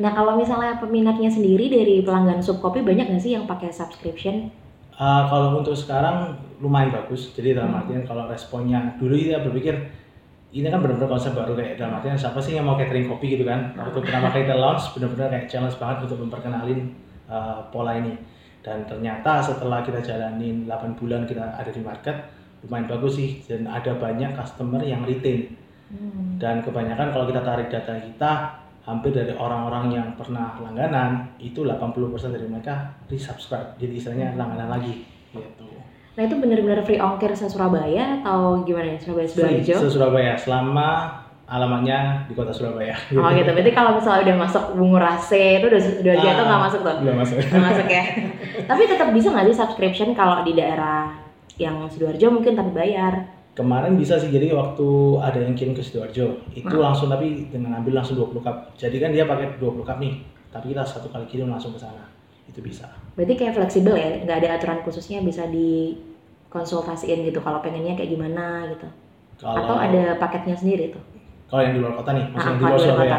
Nah 0.01 0.17
kalau 0.17 0.39
misalnya 0.41 0.81
peminatnya 0.81 1.29
sendiri 1.29 1.69
dari 1.69 2.01
pelanggan 2.01 2.41
subkopi 2.41 2.81
banyak 2.81 3.13
nggak 3.13 3.21
sih 3.21 3.37
yang 3.37 3.45
pakai 3.45 3.69
subscription? 3.69 4.49
Uh, 4.97 5.25
kalau 5.33 5.61
untuk 5.61 5.77
sekarang 5.77 6.37
lumayan 6.61 6.93
bagus, 6.93 7.33
jadi 7.33 7.57
dalam 7.57 7.73
hmm. 7.73 7.81
artian 7.85 8.03
kalau 8.05 8.25
responnya 8.29 8.97
dulu 9.01 9.17
ya 9.17 9.41
berpikir 9.41 9.77
ini 10.51 10.67
kan 10.67 10.83
benar-benar 10.83 11.11
konsep 11.11 11.31
baru 11.31 11.55
kayak 11.55 11.79
dalam 11.79 12.03
artian 12.03 12.19
siapa 12.19 12.43
sih 12.43 12.59
yang 12.59 12.67
mau 12.67 12.75
catering 12.75 13.07
kopi 13.07 13.39
gitu 13.39 13.47
kan? 13.47 13.71
Waktu 13.79 14.03
pertama 14.03 14.35
kali 14.35 14.43
kita 14.47 14.59
launch 14.59 14.85
benar-benar 14.99 15.27
kayak 15.31 15.47
challenge 15.47 15.77
banget 15.79 16.11
untuk 16.11 16.19
memperkenalin 16.27 16.81
uh, 17.31 17.63
pola 17.71 17.95
ini. 17.95 18.19
Dan 18.61 18.85
ternyata 18.85 19.41
setelah 19.41 19.81
kita 19.81 20.03
jalanin 20.03 20.69
8 20.69 20.99
bulan 20.99 21.25
kita 21.25 21.55
ada 21.55 21.71
di 21.71 21.81
market 21.81 22.13
lumayan 22.67 22.91
bagus 22.91 23.15
sih. 23.15 23.31
Dan 23.47 23.71
ada 23.71 23.95
banyak 23.95 24.35
customer 24.35 24.83
yang 24.83 25.07
retain. 25.07 25.55
Hmm. 25.91 26.39
dan 26.39 26.63
kebanyakan 26.63 27.11
kalau 27.11 27.27
kita 27.27 27.43
tarik 27.43 27.67
data 27.67 27.99
kita 27.99 28.31
hampir 28.87 29.11
dari 29.11 29.35
orang-orang 29.35 29.91
yang 29.91 30.09
pernah 30.15 30.55
langganan 30.63 31.35
itu 31.43 31.67
80% 31.67 32.31
dari 32.31 32.47
mereka 32.47 32.95
resubscribe. 33.11 33.75
Jadi 33.75 33.99
istilahnya 33.99 34.39
langganan 34.39 34.71
lagi 34.71 35.03
gitu 35.35 35.70
Nah 36.21 36.29
itu 36.29 36.37
benar-benar 36.37 36.85
free 36.85 37.01
ongkir 37.01 37.33
se 37.33 37.49
Surabaya 37.49 38.21
atau 38.21 38.61
gimana 38.69 38.93
ya 38.93 38.99
Surabaya 39.01 39.25
Sidoarjo? 39.25 39.73
Se 39.81 39.89
Surabaya 39.89 40.37
selama 40.37 41.17
alamatnya 41.49 42.29
di 42.29 42.37
kota 42.37 42.53
Surabaya. 42.53 42.93
Oh 43.17 43.33
gitu. 43.33 43.49
Berarti 43.57 43.73
kalau 43.73 43.97
misalnya 43.97 44.29
udah 44.29 44.37
masuk 44.37 44.65
Bungurase 44.77 45.65
itu 45.65 45.73
udah 45.73 45.81
Sidoarjo 45.81 46.27
uh, 46.29 46.35
itu 46.37 46.43
nggak 46.45 46.63
masuk 46.69 46.81
tuh? 46.85 46.97
Nggak 47.01 47.17
masuk. 47.25 47.37
Nggak 47.41 47.65
masuk 47.73 47.87
ya. 47.89 48.05
tapi 48.69 48.83
tetap 48.85 49.09
bisa 49.17 49.33
nggak 49.33 49.47
sih 49.49 49.57
subscription 49.57 50.09
kalau 50.13 50.45
di 50.45 50.53
daerah 50.53 51.09
yang 51.57 51.89
Sidoarjo 51.89 52.27
mungkin 52.29 52.53
tapi 52.53 52.69
bayar? 52.77 53.13
Kemarin 53.57 53.97
bisa 53.97 54.21
sih, 54.21 54.29
jadi 54.29 54.53
waktu 54.53 54.89
ada 55.25 55.41
yang 55.41 55.57
kirim 55.57 55.73
ke 55.73 55.81
Sidoarjo, 55.81 56.53
itu 56.53 56.69
hmm. 56.69 56.85
langsung 56.85 57.09
tapi 57.09 57.49
dengan 57.49 57.81
ambil 57.81 57.97
langsung 57.97 58.21
20 58.21 58.45
cup. 58.45 58.77
Jadi 58.77 59.01
kan 59.01 59.09
dia 59.09 59.25
pakai 59.25 59.57
20 59.57 59.89
cup 59.89 59.97
nih, 59.97 60.21
tapi 60.53 60.77
kita 60.77 60.85
satu 60.85 61.09
kali 61.09 61.25
kirim 61.33 61.49
langsung 61.49 61.73
ke 61.73 61.81
sana 61.81 62.13
itu 62.45 62.61
bisa. 62.61 62.93
Berarti 63.17 63.35
kayak 63.41 63.57
fleksibel 63.57 63.97
ya, 63.97 64.21
nggak 64.29 64.39
ada 64.45 64.49
aturan 64.61 64.79
khususnya 64.85 65.25
bisa 65.25 65.49
dikonsultasiin 66.51 67.31
gitu 67.31 67.39
kalau 67.39 67.63
pengennya 67.63 67.95
kayak 67.95 68.11
gimana 68.11 68.67
gitu. 68.75 68.91
Kalau, 69.39 69.71
Atau 69.71 69.77
ada 69.79 70.19
paketnya 70.19 70.59
sendiri 70.59 70.91
tuh? 70.91 71.01
Kalau 71.47 71.63
yang 71.63 71.79
di 71.79 71.81
luar 71.81 71.95
kota 71.95 72.11
nih, 72.11 72.27
maksudnya 72.35 72.59
di 72.59 72.65
luar 72.67 72.81
Surabaya. 72.83 73.19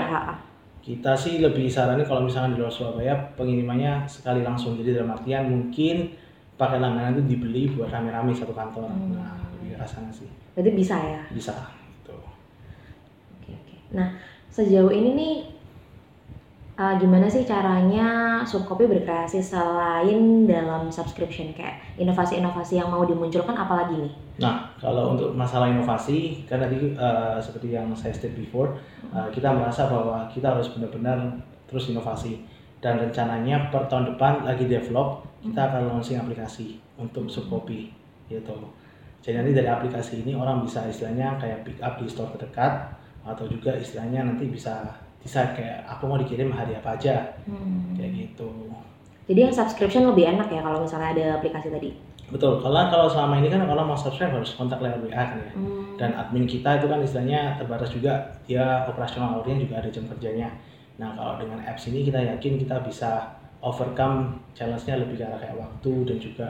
Kita 0.81 1.13
sih 1.15 1.39
lebih 1.39 1.71
saranin 1.71 2.03
kalau 2.03 2.27
misalnya 2.27 2.53
di 2.53 2.59
luar 2.59 2.73
Surabaya 2.73 3.15
pengirimannya 3.39 4.03
sekali 4.11 4.43
langsung. 4.43 4.75
Jadi 4.75 5.00
dalam 5.00 5.15
artian 5.15 5.47
mungkin 5.47 6.11
pakai 6.59 6.77
langganan 6.77 7.15
itu 7.17 7.23
dibeli 7.33 7.71
buat 7.73 7.89
rame-rame 7.89 8.35
satu 8.38 8.53
kantor 8.53 8.85
Hmm. 8.85 9.17
nah 9.17 9.33
lebih 9.57 9.81
ke 9.81 9.85
sana 9.89 10.13
sih 10.13 10.29
Berarti 10.53 10.71
bisa 10.77 10.93
ya. 11.01 11.21
bisa 11.33 11.57
gitu. 11.89 12.13
Oke 13.39 13.50
oke. 13.57 13.75
Nah 13.97 14.13
sejauh 14.53 14.93
ini 14.93 15.09
nih 15.17 15.33
uh, 16.77 16.95
gimana 16.99 17.27
sih 17.27 17.43
caranya 17.43 18.39
Subkopi 18.41 18.89
berkreasi 18.89 19.39
selain 19.43 20.45
dalam 20.49 20.89
subscription 20.89 21.53
kayak 21.53 21.79
inovasi-inovasi 21.97 22.81
yang 22.81 22.89
mau 22.89 23.05
dimunculkan 23.05 23.53
apalagi 23.53 24.07
nih? 24.07 24.13
Nah, 24.41 24.73
kalau 24.81 25.13
untuk 25.13 25.37
masalah 25.37 25.69
inovasi, 25.69 26.45
kan 26.49 26.57
tadi 26.57 26.97
uh, 26.97 27.37
seperti 27.37 27.77
yang 27.77 27.93
saya 27.93 28.15
state 28.15 28.33
before, 28.33 28.73
uh, 29.13 29.29
kita 29.29 29.53
merasa 29.53 29.85
bahwa 29.85 30.25
kita 30.33 30.57
harus 30.57 30.73
benar-benar 30.73 31.37
terus 31.69 31.91
inovasi. 31.93 32.41
Dan 32.81 32.97
rencananya 32.97 33.69
per 33.69 33.85
tahun 33.85 34.17
depan 34.17 34.41
lagi 34.41 34.65
develop, 34.65 35.21
kita 35.45 35.69
akan 35.69 35.93
launching 35.93 36.17
aplikasi 36.17 36.81
untuk 36.97 37.29
subkopi, 37.29 37.93
gitu. 38.25 38.57
Jadi 39.21 39.37
nanti 39.37 39.51
dari 39.53 39.69
aplikasi 39.69 40.25
ini 40.25 40.33
orang 40.33 40.65
bisa 40.65 40.89
istilahnya 40.89 41.37
kayak 41.37 41.61
pick 41.61 41.77
up 41.77 42.01
di 42.01 42.09
store 42.09 42.33
terdekat, 42.33 42.89
atau 43.21 43.45
juga 43.45 43.77
istilahnya 43.77 44.25
nanti 44.25 44.49
bisa 44.49 44.97
decide 45.21 45.53
kayak 45.55 45.85
aku 45.87 46.03
mau 46.09 46.17
dikirim 46.17 46.49
hari 46.51 46.75
apa 46.75 46.97
aja, 46.97 47.37
kayak 47.97 48.11
gitu. 48.13 48.49
Jadi 49.29 49.39
yang 49.47 49.53
subscription 49.53 50.09
lebih 50.09 50.27
enak 50.27 50.49
ya 50.51 50.61
kalau 50.65 50.83
misalnya 50.83 51.13
ada 51.15 51.25
aplikasi 51.39 51.71
tadi. 51.71 51.93
Betul, 52.31 52.63
karena 52.63 52.87
kalau 52.87 53.11
selama 53.11 53.43
ini 53.43 53.51
kan 53.51 53.63
kalau 53.67 53.83
mau 53.83 53.95
subscribe 53.95 54.31
harus 54.31 54.55
kontak 54.55 54.79
lewat 54.79 55.03
WA 55.03 55.19
kan 55.19 55.39
ya. 55.39 55.53
dan 56.01 56.17
admin 56.17 56.49
kita 56.49 56.81
itu 56.81 56.89
kan 56.89 56.97
istilahnya 57.05 57.61
terbatas 57.61 57.93
juga 57.93 58.41
dia 58.49 58.89
operasional 58.89 59.37
hournya 59.37 59.61
juga 59.61 59.77
ada 59.77 59.89
jam 59.93 60.09
kerjanya 60.09 60.49
nah 60.97 61.13
kalau 61.13 61.37
dengan 61.37 61.61
apps 61.61 61.93
ini 61.93 62.01
kita 62.01 62.17
yakin 62.17 62.57
kita 62.57 62.81
bisa 62.81 63.37
overcome 63.61 64.41
challenge-nya 64.57 64.97
lebih 64.97 65.21
ke 65.21 65.23
arah 65.29 65.37
kayak 65.37 65.57
waktu 65.61 65.93
dan 66.09 66.17
juga 66.17 66.47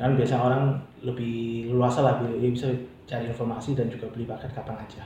kan 0.00 0.16
biasa 0.16 0.34
orang 0.40 0.80
lebih 1.04 1.68
luasa 1.68 2.00
lah 2.00 2.16
dia 2.24 2.48
bisa 2.48 2.72
cari 3.04 3.28
informasi 3.28 3.76
dan 3.76 3.92
juga 3.92 4.08
beli 4.08 4.24
paket 4.24 4.56
kapan 4.56 4.80
aja 4.80 5.04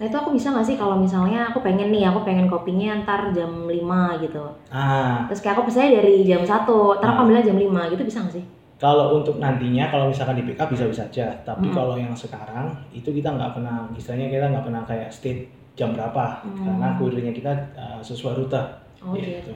Nah 0.00 0.08
itu 0.08 0.16
aku 0.16 0.32
bisa 0.32 0.48
nggak 0.48 0.64
sih 0.64 0.74
kalau 0.74 0.96
misalnya 0.96 1.44
aku 1.46 1.60
pengen 1.60 1.92
nih, 1.92 2.08
aku 2.08 2.24
pengen 2.24 2.48
kopinya 2.48 3.04
ntar 3.04 3.28
jam 3.30 3.68
5 3.68 4.16
gitu. 4.18 4.40
ah 4.72 5.22
Terus 5.28 5.38
kayak 5.38 5.54
aku 5.54 5.62
pesennya 5.68 6.00
dari 6.00 6.24
jam 6.24 6.40
1, 6.40 6.48
ntar 6.96 7.04
aku 7.04 7.04
Ah. 7.04 7.20
ambilnya 7.20 7.44
jam 7.44 7.54
5 7.54 7.84
gitu 7.86 8.02
bisa 8.02 8.18
nggak 8.24 8.34
sih? 8.34 8.44
kalau 8.80 9.20
untuk 9.20 9.36
nantinya 9.36 9.86
kalau 9.86 10.08
misalkan 10.08 10.34
di 10.34 10.42
pick 10.42 10.56
up 10.56 10.66
bisa 10.66 10.88
bisa 10.88 11.04
aja 11.04 11.28
tapi 11.44 11.68
Hmm. 11.68 11.76
kalau 11.76 11.94
yang 11.94 12.10
sekarang 12.16 12.72
itu 12.90 13.12
kita 13.12 13.28
nggak 13.28 13.52
pernah 13.52 13.84
istilahnya 13.92 14.32
kita 14.32 14.48
nggak 14.48 14.64
pernah 14.64 14.82
kayak 14.88 15.12
state 15.12 15.44
jam 15.76 15.92
berapa 15.92 16.40
Hmm. 16.40 16.64
karena 16.64 16.86
kurirnya 16.96 17.30
kita 17.30 17.52
uh, 17.76 18.00
sesuai 18.00 18.40
rute 18.40 18.56
Oh 19.04 19.12
Gitu. 19.12 19.36
gitu. 19.36 19.52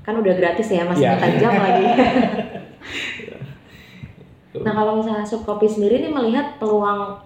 Kan 0.00 0.14
udah 0.16 0.32
gratis 0.32 0.64
ya, 0.70 0.86
masih 0.86 1.02
Iya. 1.02 1.12
minta 1.12 1.28
jam 1.42 1.52
lagi. 1.52 1.84
nah 4.62 4.72
kalau 4.74 4.92
misalnya 4.94 5.22
Subkopi 5.22 5.66
sendiri 5.66 6.00
nih 6.00 6.10
melihat 6.10 6.58
peluang 6.58 7.18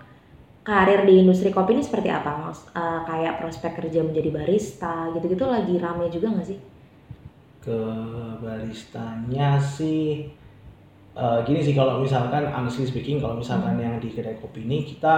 karir 0.68 1.00
di 1.09 1.14
industri 1.23 1.50
kopi 1.56 1.71
ini 1.76 1.83
seperti 1.88 2.09
apa? 2.18 2.30
Mas? 2.42 2.59
Eh, 2.80 3.00
kayak 3.09 3.35
prospek 3.40 3.73
kerja 3.78 4.00
menjadi 4.09 4.30
barista 4.37 4.94
gitu-gitu 5.14 5.44
lagi 5.54 5.75
rame 5.85 6.06
juga 6.16 6.26
nggak 6.35 6.49
sih? 6.50 6.59
ke 7.64 7.78
baristanya 8.44 9.56
sih 9.75 10.02
eh, 11.23 11.38
gini 11.47 11.61
sih 11.66 11.75
kalau 11.78 11.94
misalkan 12.04 12.44
honestly 12.50 12.87
speaking 12.87 13.18
kalau 13.23 13.37
misalkan 13.42 13.76
yang 13.80 13.97
di 14.02 14.11
kedai 14.16 14.37
kopi 14.42 14.66
ini 14.66 14.78
kita 14.90 15.14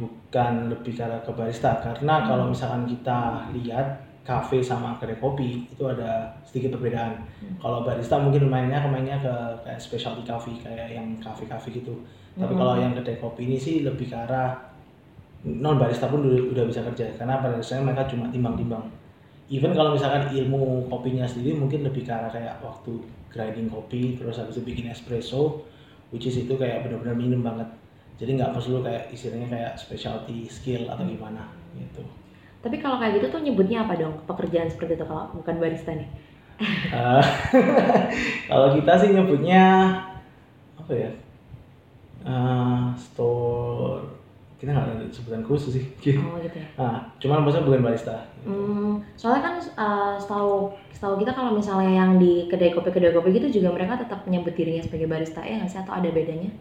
bukan 0.00 0.72
lebih 0.72 0.92
ke 0.96 1.02
arah 1.04 1.20
ke 1.26 1.32
barista 1.36 1.70
karena 1.84 2.24
kalau 2.28 2.48
misalkan 2.52 2.88
kita 2.88 3.18
lihat 3.56 3.86
kafe 4.24 4.58
sama 4.64 4.96
kedai 5.00 5.18
kopi 5.20 5.68
itu 5.68 5.84
ada 5.84 6.32
sedikit 6.48 6.78
perbedaan 6.78 7.14
Hmm. 7.42 7.56
kalau 7.62 7.82
barista 7.86 8.16
mungkin 8.22 8.46
mainnya 8.50 8.80
mainnya 8.88 9.18
ke 9.20 9.34
kayak 9.66 9.80
specialty 9.82 10.22
coffee 10.26 10.58
kayak 10.62 10.88
yang 10.96 11.06
kafe-kafe 11.20 11.68
gitu 11.82 11.94
tapi 12.40 12.52
Hmm. 12.52 12.60
kalau 12.60 12.74
yang 12.80 12.92
kedai 12.98 13.16
kopi 13.20 13.40
ini 13.48 13.56
sih 13.60 13.74
lebih 13.86 14.06
ke 14.12 14.16
arah 14.16 14.50
non 15.64 15.76
barista 15.80 16.06
pun 16.12 16.20
udah, 16.28 16.40
udah 16.54 16.64
bisa 16.70 16.80
kerja. 16.86 17.06
Karena 17.18 17.42
pada 17.42 17.58
dasarnya 17.58 17.84
mereka 17.88 18.04
cuma 18.12 18.30
timbang-timbang. 18.34 18.84
Even 19.50 19.72
kalau 19.78 19.90
misalkan 19.96 20.32
ilmu 20.32 20.88
kopinya 20.92 21.26
sendiri 21.28 21.54
mungkin 21.58 21.80
lebih 21.88 22.02
ke 22.08 22.12
arah 22.14 22.30
kayak 22.32 22.62
waktu 22.64 22.92
grinding 23.32 23.68
kopi 23.68 24.16
terus 24.18 24.38
habis 24.40 24.56
itu 24.58 24.62
bikin 24.64 24.86
espresso 24.94 25.64
which 26.12 26.26
is 26.30 26.36
itu 26.38 26.54
kayak 26.56 26.84
benar-benar 26.86 27.16
minum 27.18 27.40
banget. 27.44 27.68
Jadi 28.20 28.30
nggak 28.38 28.52
perlu 28.56 28.78
kayak 28.86 29.10
istilahnya 29.14 29.48
kayak 29.50 29.72
specialty 29.80 30.46
skill 30.48 30.88
atau 30.92 31.04
gimana 31.04 31.42
gitu. 31.76 32.02
Tapi 32.64 32.76
kalau 32.82 32.96
kayak 33.00 33.12
gitu 33.18 33.26
tuh 33.34 33.40
nyebutnya 33.44 33.78
apa 33.84 33.94
dong? 34.00 34.14
Pekerjaan 34.30 34.68
seperti 34.72 34.92
itu 34.96 35.04
kalau 35.10 35.24
bukan 35.36 35.54
barista 35.62 35.92
nih? 35.98 36.08
Eh, 36.92 37.22
kalau 38.48 38.68
kita 38.76 38.92
sih 39.00 39.10
nyebutnya 39.16 39.62
apa 40.76 40.92
ya 40.92 41.10
Eh, 42.22 42.82
store 42.94 43.98
kita 44.62 44.70
nggak 44.70 44.94
ada 44.94 45.06
sebutan 45.10 45.42
khusus 45.42 45.74
sih. 45.74 45.84
Oh 46.22 46.38
gitu 46.38 46.54
ya. 46.54 46.66
Nah, 46.78 47.02
cuman 47.18 47.42
maksudnya 47.42 47.66
bukan 47.66 47.82
barista. 47.82 48.14
gitu. 48.38 48.46
Hmm, 48.46 49.02
soalnya 49.18 49.42
kan 49.42 49.54
uh, 49.74 50.14
setahu 50.14 50.70
setahu 50.94 51.18
kita 51.18 51.34
kalau 51.34 51.50
misalnya 51.58 51.90
yang 51.90 52.14
di 52.22 52.46
kedai 52.46 52.70
kopi 52.70 52.94
kedai 52.94 53.10
kopi 53.10 53.34
gitu 53.34 53.58
juga 53.58 53.74
mereka 53.74 53.98
tetap 53.98 54.22
menyebut 54.22 54.54
dirinya 54.54 54.78
sebagai 54.86 55.10
barista 55.10 55.42
ya 55.42 55.58
nggak 55.58 55.70
sih 55.70 55.82
atau 55.82 55.98
ada 55.98 56.06
bedanya? 56.14 56.54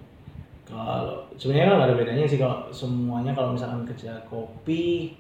Kalau 0.66 1.30
sebenarnya 1.38 1.66
kan 1.70 1.76
nggak 1.78 1.90
ada 1.94 1.98
bedanya 2.02 2.26
sih 2.26 2.40
kalau 2.42 2.58
semuanya 2.74 3.32
kalau 3.38 3.54
misalkan 3.54 3.86
kerja 3.86 4.18
kopi 4.26 5.14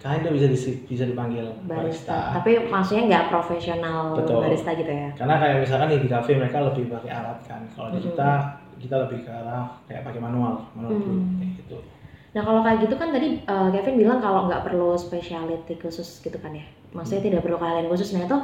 kalian 0.00 0.28
udah 0.28 0.32
bisa 0.32 0.72
bisa 0.88 1.04
dipanggil 1.04 1.52
Barista. 1.68 1.76
barista. 1.76 2.18
Tapi 2.40 2.50
maksudnya 2.72 3.02
nggak 3.12 3.24
profesional 3.28 4.16
Betul. 4.16 4.40
barista 4.40 4.72
gitu 4.72 4.88
ya? 4.88 5.08
Karena 5.20 5.36
kayak 5.36 5.56
misalkan 5.68 5.88
di 5.92 6.08
kafe 6.08 6.32
mereka 6.40 6.64
lebih 6.64 6.88
pakai 6.88 7.10
alat 7.12 7.38
kan. 7.44 7.60
Kalau 7.76 7.92
di 7.92 8.00
kita 8.00 8.56
kita 8.76 8.94
lebih 9.06 9.24
ke 9.24 9.30
arah 9.30 9.68
kayak 9.88 10.04
pakai 10.04 10.20
manual, 10.20 10.64
manual 10.76 10.96
brew, 11.00 11.16
Hmm. 11.16 11.36
kayak 11.40 11.52
gitu. 11.64 11.76
Nah 12.36 12.42
kalau 12.44 12.60
kayak 12.60 12.78
gitu 12.84 12.94
kan 13.00 13.08
tadi 13.10 13.28
uh, 13.48 13.68
Kevin 13.72 13.96
bilang 13.96 14.18
kalau 14.20 14.44
nggak 14.46 14.62
perlu 14.68 14.92
specialty 14.94 15.74
khusus 15.80 16.20
gitu 16.20 16.36
kan 16.36 16.52
ya? 16.52 16.66
Maksudnya 16.92 17.24
Hmm. 17.24 17.28
tidak 17.32 17.40
perlu 17.44 17.56
keahlian 17.56 17.88
khusus. 17.88 18.12
Nah 18.12 18.28
itu 18.28 18.36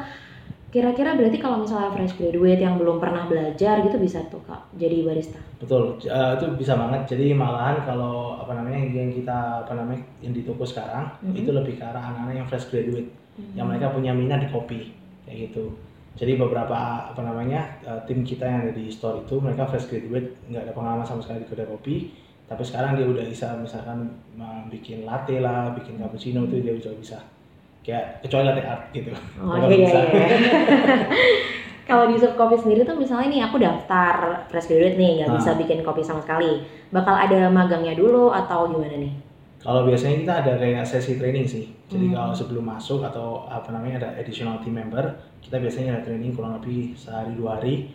kira-kira 0.73 1.13
berarti 1.13 1.37
kalau 1.37 1.61
misalnya 1.61 1.93
fresh 1.93 2.17
graduate 2.17 2.57
yang 2.65 2.81
belum 2.81 2.97
pernah 2.97 3.29
belajar 3.29 3.85
gitu 3.85 4.01
bisa 4.01 4.25
tuh 4.33 4.41
kak 4.49 4.73
jadi 4.81 5.05
barista? 5.05 5.37
Betul, 5.61 6.01
eh, 6.01 6.31
itu 6.41 6.47
bisa 6.57 6.81
banget. 6.81 7.13
Jadi 7.13 7.37
malahan 7.37 7.85
kalau 7.85 8.41
apa 8.41 8.57
namanya 8.57 8.81
yang 8.81 9.13
kita 9.13 9.69
apa 9.69 9.77
namanya 9.77 10.01
yang 10.25 10.33
di 10.33 10.41
toko 10.49 10.65
sekarang 10.65 11.13
Mhm. 11.21 11.37
itu 11.37 11.51
lebih 11.53 11.77
ke 11.77 11.85
arah 11.85 12.01
anak-anak 12.01 12.35
yang 12.41 12.49
fresh 12.49 12.73
graduate, 12.73 13.13
yang 13.53 13.69
mereka 13.69 13.93
punya 13.93 14.17
minat 14.17 14.41
di 14.41 14.49
kopi 14.49 14.97
kayak 15.29 15.53
gitu. 15.53 15.77
Jadi 16.13 16.37
beberapa 16.37 16.77
apa 17.09 17.21
namanya 17.21 17.81
eh, 17.83 18.01
tim 18.05 18.21
kita 18.21 18.45
yang 18.45 18.61
ada 18.65 18.73
di 18.73 18.87
store 18.89 19.25
itu 19.25 19.41
mereka 19.41 19.65
fresh 19.65 19.89
graduate 19.89 20.37
nggak 20.47 20.69
ada 20.69 20.73
pengalaman 20.73 21.03
sama 21.03 21.25
sekali 21.25 21.43
di 21.43 21.49
kedai 21.49 21.65
kopi, 21.67 21.97
tapi 22.45 22.63
sekarang 22.63 23.01
dia 23.01 23.09
udah 23.09 23.25
bisa 23.25 23.57
misalkan 23.57 24.13
eh, 24.37 24.63
bikin 24.69 25.03
latte 25.03 25.41
lah, 25.41 25.73
bikin 25.73 25.97
cappuccino 25.97 26.45
itu 26.45 26.61
dia 26.61 26.77
udah 26.77 26.95
bisa. 26.97 27.19
Kayak 27.83 28.23
kecuali 28.23 28.45
latte 28.47 28.63
art 28.63 28.83
gitu. 28.93 29.11
Oh 29.41 29.57
iya 29.67 29.67
bisa. 29.73 29.99
iya. 30.07 30.27
Kalau 31.83 32.07
di 32.07 32.15
sub 32.15 32.39
kopi 32.39 32.55
sendiri 32.55 32.87
tuh 32.87 32.95
misalnya 32.95 33.27
nih 33.27 33.43
aku 33.43 33.59
daftar 33.59 34.47
fresh 34.47 34.71
graduate 34.71 34.95
nih 34.95 35.11
nggak 35.19 35.31
Ah. 35.33 35.37
bisa 35.37 35.51
bikin 35.59 35.83
kopi 35.83 36.01
sama 36.01 36.23
sekali, 36.23 36.63
bakal 36.95 37.17
ada 37.17 37.51
magangnya 37.51 37.97
dulu 37.99 38.31
atau 38.31 38.71
gimana 38.71 38.97
nih? 38.97 39.13
Kalau 39.63 39.87
biasanya 39.87 40.17
kita 40.27 40.35
ada 40.43 40.53
kayak 40.59 40.83
sesi 40.83 41.15
training 41.23 41.47
sih. 41.47 41.71
Jadi 41.87 42.11
Hmm. 42.11 42.17
kalau 42.19 42.35
sebelum 42.35 42.67
masuk 42.67 43.07
atau 43.07 43.47
apa 43.47 43.71
namanya 43.71 44.03
ada 44.03 44.09
additional 44.19 44.59
team 44.59 44.75
member, 44.75 45.15
kita 45.39 45.63
biasanya 45.63 45.99
ada 45.99 46.03
training 46.03 46.35
kurang 46.35 46.59
lebih 46.59 46.99
sehari 46.99 47.39
dua 47.39 47.63
hari. 47.63 47.95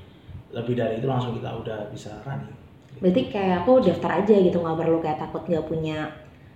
Lebih 0.56 0.80
dari 0.80 1.04
itu 1.04 1.08
langsung 1.12 1.36
kita 1.36 1.52
udah 1.52 1.92
bisa 1.92 2.24
running. 2.24 2.56
Berarti 3.04 3.22
kayak 3.28 3.68
aku 3.68 3.84
daftar 3.84 4.24
aja 4.24 4.36
gitu 4.40 4.58
nggak 4.64 4.80
perlu 4.80 4.98
kayak 5.04 5.20
takut 5.20 5.44
nggak 5.44 5.68
punya 5.68 6.08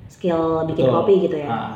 skill 0.07 0.63
bikin 0.63 0.87
Betul. 0.87 0.95
kopi 1.03 1.13
gitu 1.27 1.37
ya? 1.43 1.47
Nah. 1.51 1.75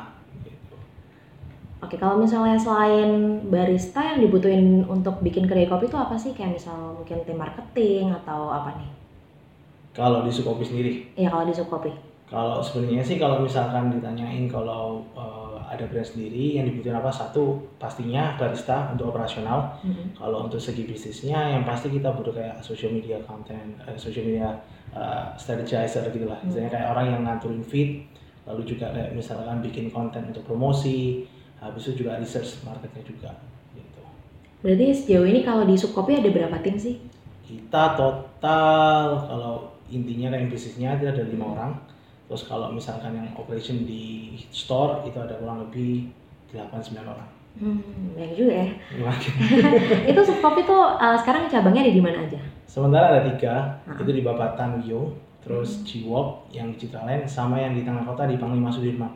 Oke 1.84 2.02
kalau 2.02 2.18
misalnya 2.18 2.58
selain 2.58 3.44
barista 3.52 4.02
yang 4.16 4.24
dibutuhin 4.26 4.88
untuk 4.88 5.22
bikin 5.22 5.46
kedai 5.46 5.68
kopi 5.70 5.86
itu 5.92 6.00
apa 6.00 6.16
sih? 6.16 6.32
Kayak 6.34 6.58
misal 6.58 6.98
mungkin 6.98 7.20
tim 7.28 7.38
marketing 7.38 8.16
atau 8.24 8.48
apa 8.50 8.80
nih? 8.80 8.90
Kalau 9.94 10.24
di 10.24 10.32
Sukopi 10.32 10.64
sendiri, 10.66 10.92
Ya 11.16 11.32
kalau 11.32 11.48
di 11.48 11.56
sub 11.56 11.72
kopi. 11.72 11.88
Kalau 12.26 12.58
sebenarnya 12.58 13.06
sih 13.06 13.22
kalau 13.22 13.46
misalkan 13.46 13.94
ditanyain 13.94 14.50
kalau 14.50 15.06
eh, 15.14 15.56
ada 15.66 15.86
brand 15.86 16.06
sendiri 16.06 16.58
yang 16.58 16.66
dibutuhin 16.66 16.98
apa 16.98 17.10
satu 17.14 17.58
pastinya 17.78 18.34
barista 18.38 18.90
untuk 18.94 19.14
operasional. 19.14 19.78
Mhm. 19.86 20.18
Kalau 20.18 20.50
untuk 20.50 20.58
segi 20.58 20.90
bisnisnya 20.90 21.58
yang 21.58 21.64
pasti 21.68 21.94
kita 21.94 22.10
butuh 22.14 22.34
kayak 22.34 22.58
social 22.66 22.94
media 22.94 23.22
content, 23.26 23.78
eh, 23.86 23.98
social 23.98 24.26
media 24.26 24.58
eh, 24.96 25.26
strategizer 25.38 26.08
gitu 26.10 26.26
lah. 26.26 26.40
Hmm. 26.40 26.48
Misalnya 26.50 26.72
kayak 26.72 26.88
orang 26.96 27.06
yang 27.12 27.22
ngaturin 27.28 27.62
feed, 27.62 28.08
lalu 28.48 28.62
juga 28.64 28.90
kayak 28.96 29.12
misalkan 29.12 29.60
bikin 29.60 29.92
konten 29.92 30.32
untuk 30.32 30.48
promosi, 30.48 31.28
habis 31.60 31.90
itu 31.90 32.06
juga 32.06 32.16
research 32.16 32.64
marketnya 32.64 33.04
juga 33.04 33.32
gitu. 33.76 34.02
Berarti 34.64 34.86
sejauh 34.96 35.28
ini 35.28 35.44
kalau 35.44 35.68
di 35.68 35.76
sub 35.76 35.92
kopi 35.92 36.22
ada 36.22 36.30
berapa 36.32 36.58
tim 36.64 36.80
sih? 36.80 36.96
Kita 37.44 37.94
total 38.00 39.20
kalau 39.28 39.56
intinya 39.92 40.34
kayak 40.34 40.50
bisnisnya 40.50 40.98
itu 40.98 41.06
ada 41.12 41.24
lima 41.28 41.46
orang. 41.54 41.72
Terus 42.26 42.44
kalau 42.44 42.70
misalkan 42.70 43.14
yang 43.14 43.30
operation 43.38 43.86
di 43.86 44.34
store 44.50 45.06
itu 45.06 45.18
ada 45.18 45.38
kurang 45.38 45.70
lebih 45.70 46.10
8-9 46.50 47.06
orang. 47.06 47.30
Hmm, 47.56 47.80
banyak 48.12 48.36
juga 48.36 48.54
ya. 48.66 48.68
Itu 50.12 50.20
sub 50.22 50.44
kopi 50.44 50.68
tuh 50.68 51.00
uh, 51.00 51.16
sekarang 51.16 51.48
cabangnya 51.48 51.88
ada 51.88 51.94
di 51.94 52.04
mana 52.04 52.28
aja? 52.28 52.36
Sementara 52.68 53.16
ada 53.16 53.22
tiga, 53.26 53.80
Ah. 53.88 53.96
itu 53.96 54.12
di 54.12 54.20
Bapatan 54.20 54.84
Wio, 54.84 55.16
terus 55.40 55.80
Hmm. 55.80 55.86
Ciwok 55.88 56.28
yang 56.52 56.68
di 56.70 56.78
Citraland, 56.78 57.24
sama 57.24 57.56
yang 57.56 57.72
di 57.72 57.88
tengah 57.88 58.04
kota 58.04 58.28
di 58.28 58.36
Panglima 58.36 58.68
Sudirman 58.68 59.08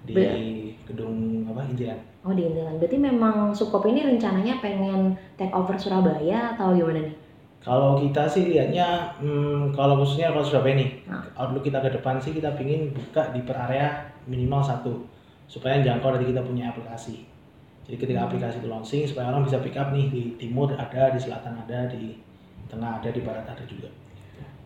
di 0.00 0.16
Be- 0.16 0.72
gedung 0.88 1.44
apa 1.44 1.68
Intian. 1.68 2.00
Oh 2.24 2.32
di 2.32 2.48
Intilan. 2.48 2.80
Berarti 2.80 2.96
memang 2.96 3.52
sub 3.52 3.68
kopi 3.68 3.92
ini 3.92 4.00
rencananya 4.06 4.64
pengen 4.64 5.12
take 5.36 5.52
over 5.52 5.76
Surabaya 5.76 6.56
atau 6.56 6.72
gimana 6.72 7.04
nih? 7.04 7.14
Kalau 7.58 7.98
kita 7.98 8.24
sih 8.24 8.54
lihatnya, 8.54 9.12
hmm, 9.18 9.74
kalau 9.74 9.98
khususnya 10.00 10.30
kalau 10.30 10.46
Surabaya 10.46 10.78
nih, 10.78 10.90
Ah. 11.10 11.20
outlook 11.44 11.66
kita 11.66 11.82
ke 11.82 11.90
depan 11.90 12.16
sih 12.22 12.32
kita 12.32 12.54
pingin 12.54 12.94
buka 12.94 13.34
di 13.34 13.42
per 13.42 13.58
area 13.58 14.08
minimal 14.30 14.62
satu, 14.62 15.04
supaya 15.50 15.82
jangkau 15.82 16.14
dari 16.14 16.30
kita 16.30 16.40
punya 16.46 16.70
aplikasi. 16.70 17.26
Jadi 17.84 17.96
ketika 17.98 18.20
Hmm. 18.24 18.28
aplikasi 18.30 18.62
itu 18.62 18.68
launching, 18.70 19.02
supaya 19.08 19.32
orang 19.34 19.42
bisa 19.42 19.58
pick 19.58 19.74
up 19.74 19.90
nih 19.90 20.06
di 20.08 20.22
timur 20.38 20.70
ada, 20.76 21.10
di 21.10 21.18
selatan 21.18 21.58
ada, 21.66 21.90
di 21.90 22.20
tengah 22.70 23.02
ada, 23.02 23.08
di 23.10 23.20
barat 23.26 23.44
ada 23.48 23.64
juga. 23.66 23.88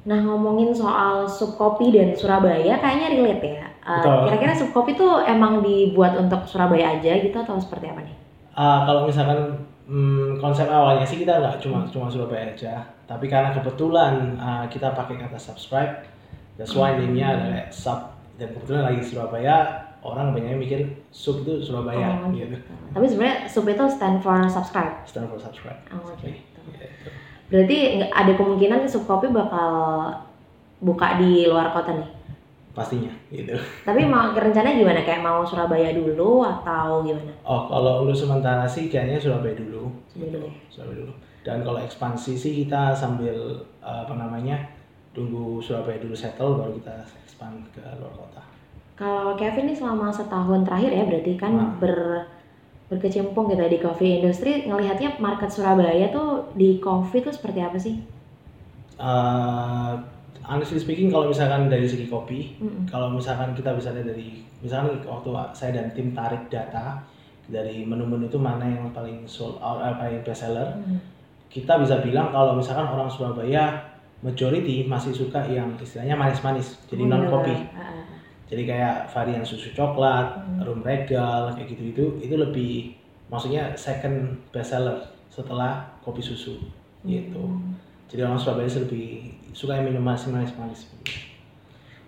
Nah 0.02 0.18
ngomongin 0.18 0.74
soal 0.74 1.22
sub 1.30 1.54
kopi 1.54 1.94
dan 1.94 2.10
Surabaya 2.10 2.82
kayaknya 2.82 3.08
relate 3.14 3.46
ya. 3.46 3.66
Uh. 3.86 4.26
Kira-kira 4.26 4.50
sub 4.50 4.74
kopi 4.74 4.98
tuh 4.98 5.22
emang 5.22 5.62
dibuat 5.62 6.18
untuk 6.18 6.42
Surabaya 6.44 6.98
aja 6.98 7.14
gitu 7.22 7.38
atau 7.38 7.54
seperti 7.58 7.86
apa 7.86 8.02
nih? 8.02 8.16
Ah, 8.52 8.82
kalau 8.84 9.06
misalkan 9.06 9.62
hmm, 9.88 10.38
konsep 10.38 10.66
awalnya 10.70 11.06
sih 11.06 11.22
kita 11.22 11.38
nggak 11.42 11.58
cuma 11.62 11.86
cuma 11.90 12.06
Surabaya 12.10 12.54
aja, 12.54 12.82
tapi 13.06 13.26
karena 13.26 13.50
kebetulan 13.50 14.38
ah, 14.38 14.64
kita 14.70 14.94
pakai 14.94 15.18
kata 15.18 15.38
subscribe, 15.38 16.06
that's 16.56 16.74
why 16.76 16.94
Hmm. 16.94 17.06
name-nya 17.06 17.26
adalah 17.34 17.64
sub 17.70 18.14
dan 18.38 18.54
kebetulan 18.54 18.82
lagi 18.92 19.02
Surabaya, 19.02 19.56
orang 20.02 20.34
banyak 20.34 20.58
mikir 20.58 20.80
sub 21.10 21.42
itu 21.46 21.62
Surabaya 21.62 22.22
Oh, 22.22 22.30
gitu. 22.32 22.56
Tapi 22.94 23.04
sebenarnya 23.06 23.46
sub 23.46 23.66
itu 23.68 23.84
stand 23.90 24.18
for 24.22 24.38
subscribe. 24.50 25.02
Stand 25.06 25.26
for 25.30 25.38
subscribe. 25.38 25.78
Oh, 25.92 26.10
gitu. 26.22 26.34
Gitu. 26.72 27.08
Berarti 27.52 27.78
ada 28.08 28.32
kemungkinan 28.32 28.88
sub 28.88 29.04
kopi 29.04 29.28
bakal 29.28 29.70
buka 30.82 31.20
di 31.20 31.46
luar 31.46 31.70
kota 31.70 31.94
nih. 31.94 32.10
Pastinya 32.72 33.12
gitu. 33.28 33.52
Tapi 33.84 34.08
mau 34.08 34.32
rencananya 34.32 34.80
gimana? 34.80 35.00
Kayak 35.04 35.20
mau 35.20 35.44
Surabaya 35.44 35.92
dulu 35.92 36.40
atau 36.40 37.04
gimana? 37.04 37.32
Oh, 37.44 37.68
kalau 37.68 38.08
untuk 38.08 38.16
sementara 38.16 38.64
sih 38.64 38.88
kayaknya 38.88 39.20
Surabaya 39.20 39.52
dulu. 39.52 39.92
Dulu 40.16 40.36
ya? 40.40 40.52
Surabaya 40.72 41.04
dulu. 41.04 41.12
Dan 41.44 41.60
kalau 41.66 41.80
ekspansi 41.84 42.32
sih 42.32 42.52
kita 42.64 42.96
sambil 42.96 43.34
ah, 43.84 44.08
apa 44.08 44.14
namanya 44.16 44.56
tunggu 45.12 45.60
Surabaya 45.60 46.00
dulu 46.00 46.16
settle 46.16 46.56
baru 46.56 46.72
kita 46.80 46.94
expand 47.28 47.60
ke 47.76 47.84
luar 48.00 48.14
kota. 48.16 48.40
Kalau 48.96 49.36
Kevin 49.36 49.68
nih 49.68 49.76
selama 49.76 50.08
setahun 50.08 50.64
terakhir 50.64 50.92
ya 50.96 51.04
berarti 51.04 51.32
kan 51.36 51.52
Nah. 51.52 51.76
ber 51.76 51.96
berkecimpung 52.88 53.48
gitu 53.48 53.64
ya 53.64 53.72
di 53.72 53.80
coffee 53.80 54.20
industry 54.20 54.68
ngelihatnya 54.68 55.16
market 55.16 55.48
Surabaya 55.48 56.12
tuh 56.12 56.52
di 56.52 56.76
coffee 56.76 57.24
tuh 57.24 57.32
seperti 57.32 57.60
apa 57.64 57.76
sih? 57.80 57.96
Uh, 59.00 59.96
honestly 60.42 60.78
speaking 60.78 61.08
kalau 61.08 61.28
misalkan 61.28 61.66
dari 61.66 61.86
segi 61.86 62.06
kopi 62.06 62.58
Mm-mm. 62.58 62.84
kalau 62.86 63.10
misalkan 63.10 63.54
kita 63.54 63.72
bisa 63.72 63.90
lihat 63.90 64.10
dari 64.10 64.42
misalkan 64.58 64.98
waktu 65.02 65.28
saya 65.52 65.70
dan 65.74 65.86
tim 65.92 66.10
tarik 66.12 66.46
data 66.46 67.02
dari 67.46 67.82
menu-menu 67.82 68.26
itu 68.26 68.38
mana 68.38 68.62
yang 68.64 68.90
paling 68.90 69.26
sold 69.26 69.58
out 69.58 69.82
eh, 69.82 69.94
paling 69.94 70.22
best 70.22 70.46
seller 70.46 70.68
Hmm. 70.78 70.98
kita 71.52 71.76
bisa 71.78 72.00
bilang 72.00 72.32
kalau 72.32 72.56
misalkan 72.56 72.86
orang 72.86 73.10
Surabaya 73.10 73.76
majority 74.22 74.86
masih 74.86 75.10
suka 75.12 75.42
yang 75.44 75.74
istilahnya 75.76 76.14
manis-manis 76.14 76.78
jadi 76.86 77.04
non 77.04 77.26
kopi 77.26 77.52
Ah, 77.74 77.90
ah. 77.90 78.02
jadi 78.46 78.62
kayak 78.64 78.94
varian 79.10 79.42
susu 79.42 79.74
coklat 79.74 80.38
Hmm. 80.38 80.62
rum 80.62 80.80
regal 80.80 81.50
kayak 81.52 81.68
gitu 81.70 81.82
itu 81.90 82.04
itu 82.22 82.34
lebih 82.34 82.94
maksudnya 83.28 83.74
second 83.74 84.38
best 84.50 84.72
seller 84.72 84.96
setelah 85.28 85.82
kopi 86.00 86.22
susu 86.22 86.56
gitu 87.02 87.42
Hmm. 87.42 87.74
Jadi 88.12 88.28
orang 88.28 88.36
Surabaya 88.36 88.68
lebih 88.68 89.32
suka 89.56 89.80
yang 89.80 89.88
minum 89.88 90.04
manis-manis 90.04 90.52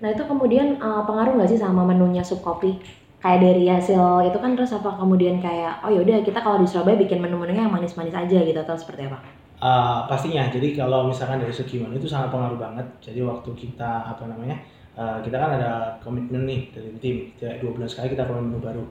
Nah 0.05 0.13
itu 0.13 0.21
kemudian 0.29 0.77
uh, 0.77 1.01
pengaruh 1.09 1.41
nggak 1.41 1.49
sih 1.49 1.57
sama 1.57 1.81
menunya 1.81 2.21
sub 2.21 2.45
kopi? 2.45 2.77
Kayak 3.25 3.41
dari 3.41 3.65
hasil 3.73 4.29
itu 4.29 4.37
kan 4.37 4.53
terus 4.53 4.77
apa 4.77 5.01
kemudian 5.01 5.41
kayak 5.41 5.81
oh 5.81 5.89
yaudah 5.89 6.21
kita 6.21 6.45
kalau 6.45 6.61
di 6.61 6.69
Surabaya 6.69 7.01
bikin 7.01 7.25
menu-menunya 7.25 7.65
yang 7.65 7.73
manis-manis 7.73 8.13
aja 8.13 8.37
gitu 8.45 8.59
atau 8.61 8.77
seperti 8.77 9.09
apa? 9.09 9.25
Uh, 9.65 10.05
pastinya. 10.05 10.45
Jadi 10.53 10.77
kalau 10.77 11.09
misalkan 11.09 11.41
dari 11.41 11.57
segi 11.57 11.81
menu 11.81 11.97
itu 11.97 12.05
sangat 12.05 12.29
pengaruh 12.29 12.61
banget. 12.61 12.85
Jadi 13.01 13.25
waktu 13.25 13.49
kita 13.57 14.13
apa 14.13 14.29
namanya 14.29 14.61
uh, 14.93 15.25
kita 15.25 15.41
kan 15.41 15.57
ada 15.57 15.97
komitmen 16.05 16.45
nih 16.45 16.69
dari 16.69 16.93
tim. 17.01 17.33
Dua 17.41 17.73
bulan 17.73 17.89
sekali 17.89 18.13
kita 18.13 18.29
keluarin 18.29 18.53
menu 18.53 18.61
baru. 18.61 18.85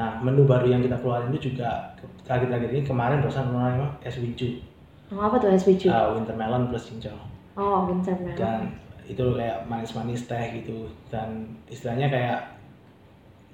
Nah 0.00 0.16
menu 0.24 0.48
baru 0.48 0.64
yang 0.64 0.80
kita 0.80 0.96
keluarin 0.96 1.28
itu 1.28 1.52
juga 1.52 1.92
terakhir-terakhir 2.24 2.72
ini 2.72 2.82
kemarin 2.88 3.20
barusan 3.20 3.52
keluarin 3.52 3.84
es 4.00 4.16
winju 4.16 4.73
Oh, 5.14 5.22
apa 5.22 5.38
tuh 5.38 5.48
SPC? 5.48 5.86
uh, 5.86 6.10
winter 6.12 6.34
melon 6.34 6.66
plus 6.66 6.84
cincau 6.84 7.14
oh, 7.54 7.86
winter 7.86 8.14
melon. 8.16 8.34
dan 8.34 8.60
itu 9.04 9.22
kayak 9.30 9.62
manis-manis 9.64 10.24
teh 10.24 10.44
gitu 10.54 10.84
dan 11.06 11.28
istilahnya 11.66 12.08
kayak 12.08 12.40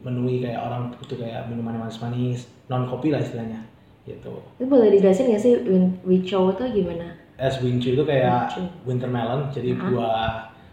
menui 0.00 0.40
kayak 0.40 0.56
orang 0.58 0.88
butuh 0.94 1.18
kayak 1.18 1.44
minuman 1.46 1.76
manis-manis 1.78 2.48
non 2.66 2.88
kopi 2.88 3.10
lah 3.10 3.20
istilahnya 3.20 3.60
gitu 4.02 4.32
Itu 4.56 4.64
boleh 4.64 4.88
dijelasin 4.88 5.28
nggak 5.28 5.42
sih 5.42 5.52
win- 5.62 6.00
Wicho 6.02 6.48
itu 6.50 6.64
gimana? 6.74 7.12
es 7.36 7.56
winju 7.58 7.92
itu 7.94 8.02
kayak 8.02 8.48
Winju. 8.48 8.62
winter 8.84 9.08
melon 9.08 9.48
jadi 9.50 9.72
Ah. 9.74 9.84
buah 9.86 10.32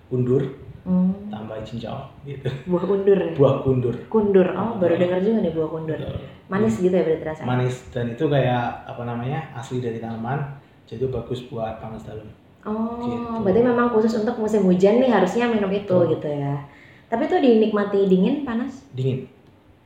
undur 0.10 0.44
Hmm, 0.84 1.12
tambah 1.28 1.60
cincau 1.62 2.00
gitu 2.24 2.48
buah 2.64 2.80
kundur 2.82 3.18
ya? 3.18 3.36
buah 3.36 3.56
kundur 3.60 3.92
Kundur, 4.08 4.48
oh 4.56 4.80
baru 4.80 4.96
dengar 4.96 5.20
juga 5.20 5.44
nih 5.44 5.52
buah 5.52 5.68
kundur. 5.68 6.00
Betul. 6.00 6.16
Manis 6.48 6.80
gitu 6.80 6.96
ya 6.96 7.04
berarti 7.04 7.26
rasanya? 7.26 7.48
manis 7.50 7.76
dan 7.92 8.06
itu 8.08 8.24
kayak 8.26 8.64
apa 8.88 9.04
namanya 9.04 9.52
asli 9.52 9.84
dari 9.84 10.00
tanaman 10.00 10.40
jadi 10.88 10.98
itu 10.98 11.08
bagus 11.08 11.40
buat 11.46 11.78
panas 11.78 12.02
dalam 12.02 12.26
Oh, 12.64 13.00
Gitu. 13.00 13.16
berarti 13.42 13.62
memang 13.62 13.88
khusus 13.90 14.12
untuk 14.18 14.36
musim 14.36 14.60
hujan 14.62 14.98
nih 14.98 15.08
harusnya 15.08 15.48
minum 15.48 15.70
itu 15.70 15.88
Betul. 15.88 16.12
gitu 16.14 16.28
ya. 16.28 16.68
Tapi 17.08 17.24
itu 17.24 17.38
dinikmati 17.38 18.00
dingin, 18.06 18.44
panas? 18.44 18.84
dingin 18.92 19.24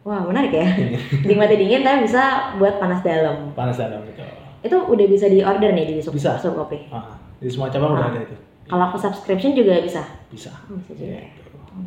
Wah 0.01 0.21
menarik 0.23 0.49
ya. 0.51 0.65
dinikmati 1.21 1.55
dingin 1.55 1.81
tapi 1.81 2.05
bisa 2.05 2.23
buat 2.55 2.77
panas 2.77 3.01
dalam. 3.01 3.53
panas 3.53 3.77
dalam 3.77 4.01
gitu 4.03 4.25
Itu 4.61 4.77
udah 4.83 5.05
bisa 5.05 5.25
di 5.25 5.41
order 5.41 5.69
nih 5.71 5.85
di 5.87 5.95
sub, 5.99 6.09
Bisa. 6.11 6.37
sub 6.37 6.53
kopi. 6.55 6.89
ah, 6.89 7.13
di 7.37 7.45
semua 7.45 7.69
cabang 7.69 7.93
udah 7.93 8.01
Ah. 8.03 8.11
ada 8.11 8.21
itu 8.23 8.35
Kalau 8.63 8.83
aku 8.87 8.97
subscription 8.97 9.53
juga 9.53 9.77
bisa. 9.77 10.01
bisa 10.29 10.49
Oh, 10.65 10.77
bisa 10.79 10.91
juga 10.91 11.05
ya. 11.11 11.21
Gitu. 11.27 11.49
Oh, 11.53 11.85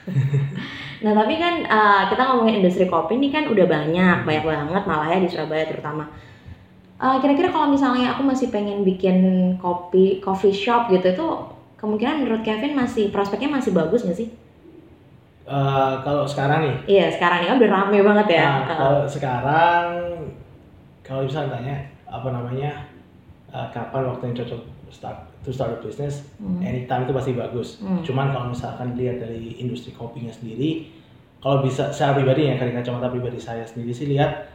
nah 1.02 1.12
tapi 1.16 1.34
kan 1.36 1.64
uh, 1.64 2.02
kita 2.06 2.22
ngomongin 2.24 2.60
industri 2.60 2.86
kopi 2.86 3.16
ini 3.16 3.28
kan 3.28 3.46
udah 3.46 3.64
banyak, 3.64 4.16
banyak 4.22 4.44
banget 4.44 4.82
malah 4.84 5.08
ya 5.08 5.18
di 5.18 5.26
Surabaya 5.26 5.64
terutama. 5.66 6.06
Uh, 7.00 7.16
Kira-kira 7.24 7.48
kalau 7.48 7.72
misalnya 7.72 8.12
aku 8.12 8.28
masih 8.28 8.52
pengen 8.52 8.84
bikin 8.84 9.16
kopi 9.56 10.20
coffee 10.20 10.52
shop 10.52 10.92
gitu 10.92 11.16
itu 11.16 11.26
kemungkinan 11.80 12.22
menurut 12.28 12.44
Kevin 12.44 12.76
masih 12.76 13.08
prospeknya 13.08 13.56
masih 13.56 13.72
bagus 13.72 14.04
nggak 14.04 14.20
sih? 14.20 14.28
Eh, 15.50 15.94
kalau 16.06 16.22
sekarang 16.30 16.62
nih 16.62 16.76
Iya 16.86 17.06
sekarang 17.10 17.42
ini 17.42 17.46
kan 17.50 17.56
udah 17.58 17.70
rame 17.74 17.98
banget 18.06 18.26
ya. 18.38 18.46
Nah, 18.46 18.54
Uh, 18.54 18.68
kalau 18.78 19.02
sekarang 19.10 19.86
kalau 21.02 21.22
bisa 21.26 21.50
tanya 21.50 21.90
apa 22.06 22.28
namanya 22.30 22.86
uh, 23.50 23.66
kapan 23.74 24.06
waktu 24.06 24.30
yang 24.30 24.36
cocok 24.38 24.62
start 24.94 25.18
to 25.42 25.50
start 25.50 25.74
a 25.74 25.78
business 25.82 26.22
hmm. 26.38 26.62
anytime 26.62 27.02
itu 27.02 27.10
pasti 27.10 27.32
bagus. 27.34 27.82
Hmm. 27.82 27.98
Cuman 28.06 28.30
kalau 28.30 28.54
misalkan 28.54 28.94
dilihat 28.94 29.26
dari 29.26 29.58
industri 29.58 29.90
kopinya 29.90 30.30
sendiri, 30.30 30.86
kalau 31.42 31.66
bisa 31.66 31.90
saya 31.90 32.14
pribadi 32.14 32.46
ya 32.46 32.54
dari 32.54 32.70
kacamata 32.70 33.10
pribadi 33.10 33.42
saya 33.42 33.66
sendiri 33.66 33.90
sih 33.90 34.06
lihat 34.06 34.46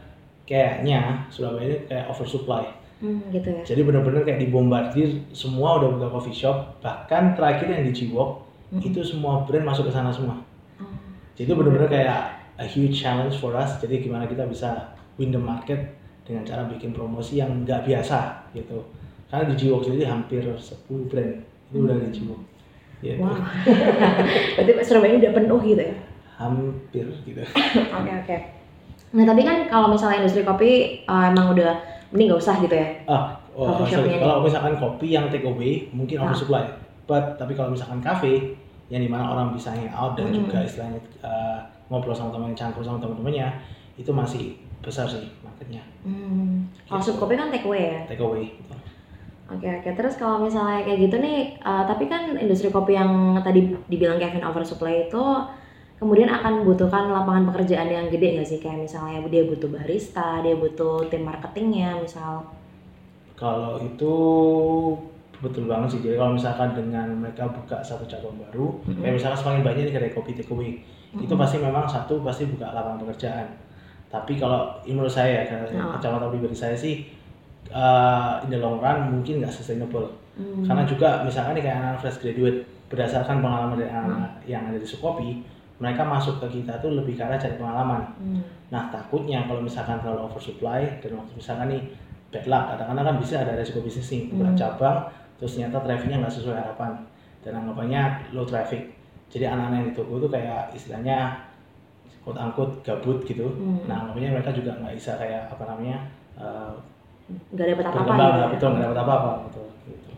kayaknya 0.46 1.26
Surabaya 1.28 1.66
ini 1.66 1.78
kayak 1.90 2.06
oversupply. 2.08 2.64
Hmm, 2.96 3.20
gitu 3.28 3.52
ya. 3.52 3.62
Jadi 3.66 3.80
benar-benar 3.84 4.24
kayak 4.24 4.40
dibombardir 4.40 5.20
semua 5.36 5.76
udah 5.76 5.92
buka 5.92 6.08
coffee 6.08 6.32
shop. 6.32 6.80
Bahkan 6.80 7.36
terakhir 7.36 7.68
yang 7.68 7.84
di 7.84 7.92
Ciwok 7.92 8.46
Hmm. 8.66 8.82
itu 8.82 8.98
semua 8.98 9.46
brand 9.46 9.62
masuk 9.62 9.86
ke 9.86 9.92
sana 9.94 10.10
semua. 10.10 10.42
Oh. 10.82 10.90
Jadi 11.38 11.46
itu 11.46 11.54
benar-benar 11.54 11.86
kayak 11.86 12.18
a 12.58 12.66
huge 12.66 12.98
challenge 12.98 13.38
for 13.38 13.54
us. 13.54 13.78
Jadi 13.78 14.02
gimana 14.02 14.26
kita 14.26 14.42
bisa 14.42 14.90
win 15.20 15.30
the 15.30 15.38
market 15.38 15.94
dengan 16.26 16.42
cara 16.42 16.66
bikin 16.66 16.90
promosi 16.90 17.38
yang 17.38 17.62
nggak 17.62 17.86
biasa 17.86 18.50
gitu. 18.58 18.82
Karena 19.30 19.46
di 19.46 19.54
Jiwok 19.54 19.86
sendiri 19.86 20.02
hampir 20.02 20.42
10 20.42 20.58
brand 21.06 21.34
itu 21.70 21.76
udah 21.78 21.94
di 21.94 22.10
Jiwok. 22.10 22.40
Gitu. 23.06 23.22
Wow. 23.22 23.38
Berarti 24.58 24.72
Surabaya 24.82 25.10
ini 25.14 25.18
udah 25.22 25.34
penuh 25.36 25.60
gitu 25.62 25.82
ya. 25.86 25.94
Hampir 26.42 27.06
gitu. 27.22 27.42
Oke 28.02 28.12
oke. 28.24 28.36
Nah 29.12 29.24
tapi 29.24 29.42
kan 29.42 29.66
kalau 29.66 29.86
misalnya 29.86 30.20
industri 30.20 30.42
kopi 30.42 30.70
uh, 31.04 31.30
emang 31.30 31.52
udah 31.52 31.72
mending 32.10 32.30
nggak 32.30 32.40
usah 32.40 32.58
gitu 32.58 32.74
ya. 32.74 32.88
Ah, 33.04 33.34
oh, 33.52 33.82
sorry. 33.84 34.16
Kalau 34.16 34.40
misalkan 34.40 34.74
kopi 34.76 35.06
yang 35.10 35.26
take 35.28 35.44
away 35.44 35.86
mungkin 35.90 36.18
Ah. 36.18 36.26
oversupply. 36.26 36.64
But 37.04 37.36
tapi 37.36 37.52
kalau 37.52 37.70
misalkan 37.70 38.00
cafe 38.00 38.54
yang 38.86 39.02
di 39.02 39.06
mana 39.06 39.26
orang 39.28 39.50
bisa 39.50 39.70
hangout 39.70 40.14
dan 40.14 40.30
Hmm. 40.30 40.36
juga 40.40 40.58
istilahnya 40.60 40.98
uh, 41.20 41.58
ngobrol 41.86 42.14
sama 42.14 42.30
teman 42.30 42.50
campur 42.52 42.82
sama 42.82 42.98
teman-temannya 42.98 43.46
itu 43.94 44.10
masih 44.10 44.54
besar 44.78 45.06
sih 45.06 45.26
marketnya 45.40 45.82
Hmm. 46.02 46.66
Kalau 46.84 47.02
Gitu. 47.02 47.14
kopi 47.16 47.34
kan 47.34 47.50
take 47.50 47.66
away 47.66 47.82
ya. 47.90 48.00
take 48.06 48.22
away. 48.22 48.46
gitu. 48.52 48.74
Oke 49.46 49.66
oke. 49.72 49.90
Terus 49.92 50.14
kalau 50.16 50.38
misalnya 50.40 50.82
kayak 50.82 50.98
gitu 51.00 51.16
nih, 51.18 51.54
uh, 51.60 51.82
tapi 51.82 52.06
kan 52.06 52.34
industri 52.34 52.66
kopi 52.68 52.94
yang 52.94 53.10
tadi 53.40 53.70
dibilang 53.86 54.18
Kevin 54.18 54.42
oversupply 54.42 55.06
itu 55.06 55.22
kemudian 55.96 56.28
akan 56.28 56.62
membutuhkan 56.62 57.08
lapangan 57.08 57.48
pekerjaan 57.52 57.88
yang 57.88 58.06
gede 58.12 58.36
nggak 58.36 58.48
sih 58.48 58.58
kayak 58.60 58.84
misalnya 58.84 59.24
dia 59.32 59.48
butuh 59.48 59.68
barista, 59.72 60.44
dia 60.44 60.52
butuh 60.52 61.08
tim 61.08 61.24
marketingnya 61.24 61.96
misal. 62.04 62.44
Kalau 63.36 63.80
itu 63.80 64.14
betul 65.40 65.68
banget 65.68 65.96
sih. 65.96 66.00
Jadi 66.00 66.16
kalau 66.16 66.32
misalkan 66.36 66.72
dengan 66.72 67.08
mereka 67.20 67.48
buka 67.48 67.80
satu 67.84 68.04
cabang 68.08 68.36
baru, 68.40 68.80
Mhm. 68.88 69.04
kayak 69.04 69.14
misalkan 69.20 69.38
semakin 69.40 69.62
banyak 69.64 69.82
nih 69.88 69.92
kedai 69.92 70.12
kopi 70.16 70.32
takeaway, 70.32 70.80
itu 71.16 71.32
Mhm. 71.32 71.40
pasti 71.40 71.56
memang 71.60 71.84
satu 71.84 72.24
pasti 72.24 72.48
buka 72.48 72.72
lapangan 72.72 73.04
pekerjaan. 73.04 73.46
Tapi 74.08 74.40
kalau 74.40 74.80
menurut 74.88 75.12
saya, 75.12 75.44
karena 75.44 75.68
Oh. 75.84 75.92
kacamata 75.96 76.32
pribadi 76.32 76.56
saya 76.56 76.72
sih, 76.72 77.04
uh, 77.68 78.40
in 78.46 78.48
the 78.48 78.56
long 78.56 78.80
run 78.80 79.12
mungkin 79.12 79.44
nggak 79.44 79.52
sustainable. 79.52 80.08
Hmm. 80.36 80.64
Karena 80.64 80.84
juga 80.88 81.20
misalkan 81.24 81.56
nih 81.56 81.64
kayak 81.68 81.78
anak 81.80 81.98
fresh 82.00 82.20
graduate, 82.22 82.64
berdasarkan 82.86 83.42
pengalaman 83.42 83.76
dari 83.76 83.90
Hmm. 83.92 84.04
anak 84.08 84.32
yang 84.46 84.62
ada 84.70 84.78
di 84.78 84.86
Sukopi, 84.88 85.42
mereka 85.76 86.02
masuk 86.08 86.40
ke 86.40 86.60
kita 86.60 86.80
tuh 86.80 86.96
lebih 86.96 87.20
arah 87.20 87.36
cari 87.36 87.56
pengalaman. 87.60 88.02
Hmm. 88.16 88.40
Nah 88.72 88.88
takutnya 88.88 89.44
kalau 89.44 89.60
misalkan 89.60 90.00
terlalu 90.00 90.24
oversupply 90.32 90.88
dan 91.04 91.10
waktu 91.20 91.32
misalkan 91.36 91.68
nih 91.68 91.82
bad 92.32 92.44
luck, 92.48 92.64
kadang-kadang 92.74 93.04
kan 93.04 93.16
bisa 93.20 93.34
ada 93.44 93.52
resiko 93.54 93.84
bisnis 93.84 94.08
nih, 94.10 94.32
Hmm. 94.32 94.56
cabang, 94.56 95.06
terus 95.36 95.56
ternyata 95.56 95.84
trafficnya 95.84 96.24
nggak 96.24 96.34
sesuai 96.34 96.56
harapan 96.56 96.92
dan 97.44 97.52
anggapannya 97.60 98.02
low 98.32 98.48
traffic. 98.48 98.88
Jadi 99.28 99.44
anak-anak 99.46 99.76
yang 99.76 99.88
di 99.90 99.94
toko 99.94 100.12
itu 100.18 100.28
kayak 100.32 100.62
istilahnya 100.72 101.18
quote 102.24 102.40
unquote 102.40 102.74
gabut 102.82 103.22
gitu. 103.28 103.46
Hmm. 103.46 103.84
Nah 103.86 104.02
anggapannya 104.02 104.40
mereka 104.40 104.50
juga 104.56 104.74
nggak 104.80 104.96
bisa 104.96 105.14
kayak 105.20 105.46
apa 105.52 105.62
namanya 105.68 105.98
uh, 106.40 106.72
nggak 107.52 107.66
dapet 107.74 107.84
apa-apa 107.84 108.00
berkembang, 108.02 108.30
gitu 108.32 108.40
ya. 108.40 108.48
betul 108.54 108.68
nggak 108.72 108.86
dapat 108.90 109.02
apa-apa 109.02 109.30
betul. 109.46 109.66
Gitu. 109.86 110.10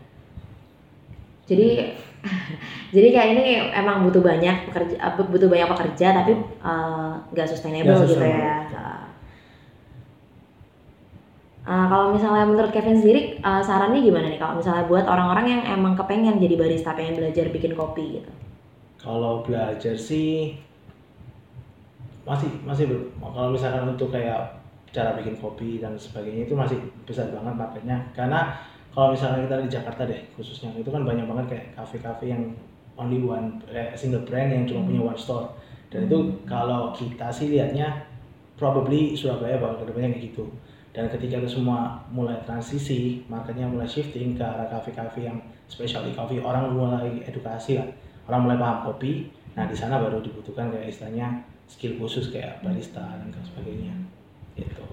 Jadi 1.49 1.67
jadi 2.95 3.07
kayak 3.15 3.29
ini 3.35 3.43
emang 3.71 4.03
butuh 4.07 4.19
banyak 4.19 4.67
pekerja 4.71 4.95
eh, 4.99 5.13
butuh 5.15 5.47
banyak 5.47 5.69
pekerja 5.71 6.07
tapi 6.23 6.33
eh, 6.41 7.11
nggak 7.31 7.47
sustainable 7.47 7.95
Nggak 7.95 8.09
gitu 8.11 8.25
ya. 8.25 8.55
Eh, 11.69 11.85
kalau 11.85 12.17
misalnya 12.17 12.49
menurut 12.49 12.73
Kevin 12.73 12.97
sendiri 12.97 13.37
eh, 13.37 13.61
sarannya 13.61 14.01
gimana 14.01 14.25
nih 14.33 14.41
kalau 14.41 14.57
misalnya 14.57 14.89
buat 14.89 15.05
orang-orang 15.05 15.45
yang 15.45 15.61
emang 15.77 15.93
kepengen 15.93 16.41
jadi 16.41 16.57
barista 16.57 16.97
pengen 16.97 17.21
belajar 17.21 17.45
bikin 17.53 17.77
kopi 17.77 18.17
gitu. 18.17 18.31
Kalau 18.97 19.45
belajar 19.45 19.93
sih 19.93 20.57
masih 22.25 22.49
masih 22.65 22.89
belum. 22.89 23.05
Kalau 23.21 23.49
misalkan 23.53 23.85
untuk 23.85 24.09
kayak 24.09 24.57
cara 24.89 25.13
bikin 25.13 25.37
kopi 25.37 25.77
dan 25.77 25.93
sebagainya 25.93 26.49
itu 26.49 26.57
masih 26.57 26.81
besar 27.05 27.29
banget 27.29 27.53
marketnya. 27.53 27.97
Karena 28.17 28.57
kalau 28.95 29.13
misalnya 29.13 29.45
kita 29.45 29.55
di 29.65 29.69
Jakarta 29.69 30.01
deh 30.09 30.21
khususnya 30.33 30.73
itu 30.75 30.89
kan 30.89 31.05
banyak 31.05 31.25
banget 31.29 31.45
kayak 31.51 31.65
kafe-kafe 31.77 32.33
yang 32.33 32.43
only 32.99 33.21
one 33.21 33.61
kayak 33.69 33.95
single 33.95 34.25
brand 34.27 34.51
yang 34.51 34.63
cuma 34.67 34.87
punya 34.87 35.01
one 35.01 35.19
store. 35.19 35.47
Dan 35.89 36.05
itu 36.05 36.17
kalau 36.45 36.93
kita 36.93 37.33
sih 37.33 37.49
lihatnya 37.49 38.05
probably 38.59 39.17
Surabaya 39.17 39.57
bakal 39.57 39.81
ke 39.81 39.85
depannya 39.89 40.09
kayak 40.13 40.25
gitu. 40.33 40.45
Dan 40.93 41.05
ketika 41.09 41.39
itu 41.39 41.61
semua 41.61 42.01
mulai 42.09 42.41
transisi, 42.43 43.23
marketnya 43.29 43.69
mulai 43.69 43.85
shifting 43.85 44.35
ke 44.35 44.43
arah 44.43 44.67
kafe-kafe 44.67 45.25
yang 45.25 45.37
specialty 45.69 46.11
coffee, 46.17 46.41
orang 46.41 46.73
mulai 46.73 47.21
edukasi 47.23 47.77
lah 47.77 47.87
orang 48.29 48.45
mulai 48.45 48.57
paham 48.61 48.77
kopi 48.85 49.33
nah 49.57 49.65
di 49.65 49.73
sana 49.73 49.97
baru 49.97 50.21
dibutuhkan 50.21 50.69
kayak 50.69 50.93
istilahnya 50.93 51.41
skill 51.65 51.97
khusus 51.97 52.29
kayak 52.29 52.61
barista 52.61 53.01
dan 53.01 53.33
sebagainya 53.41 53.91
gitu 54.53 54.85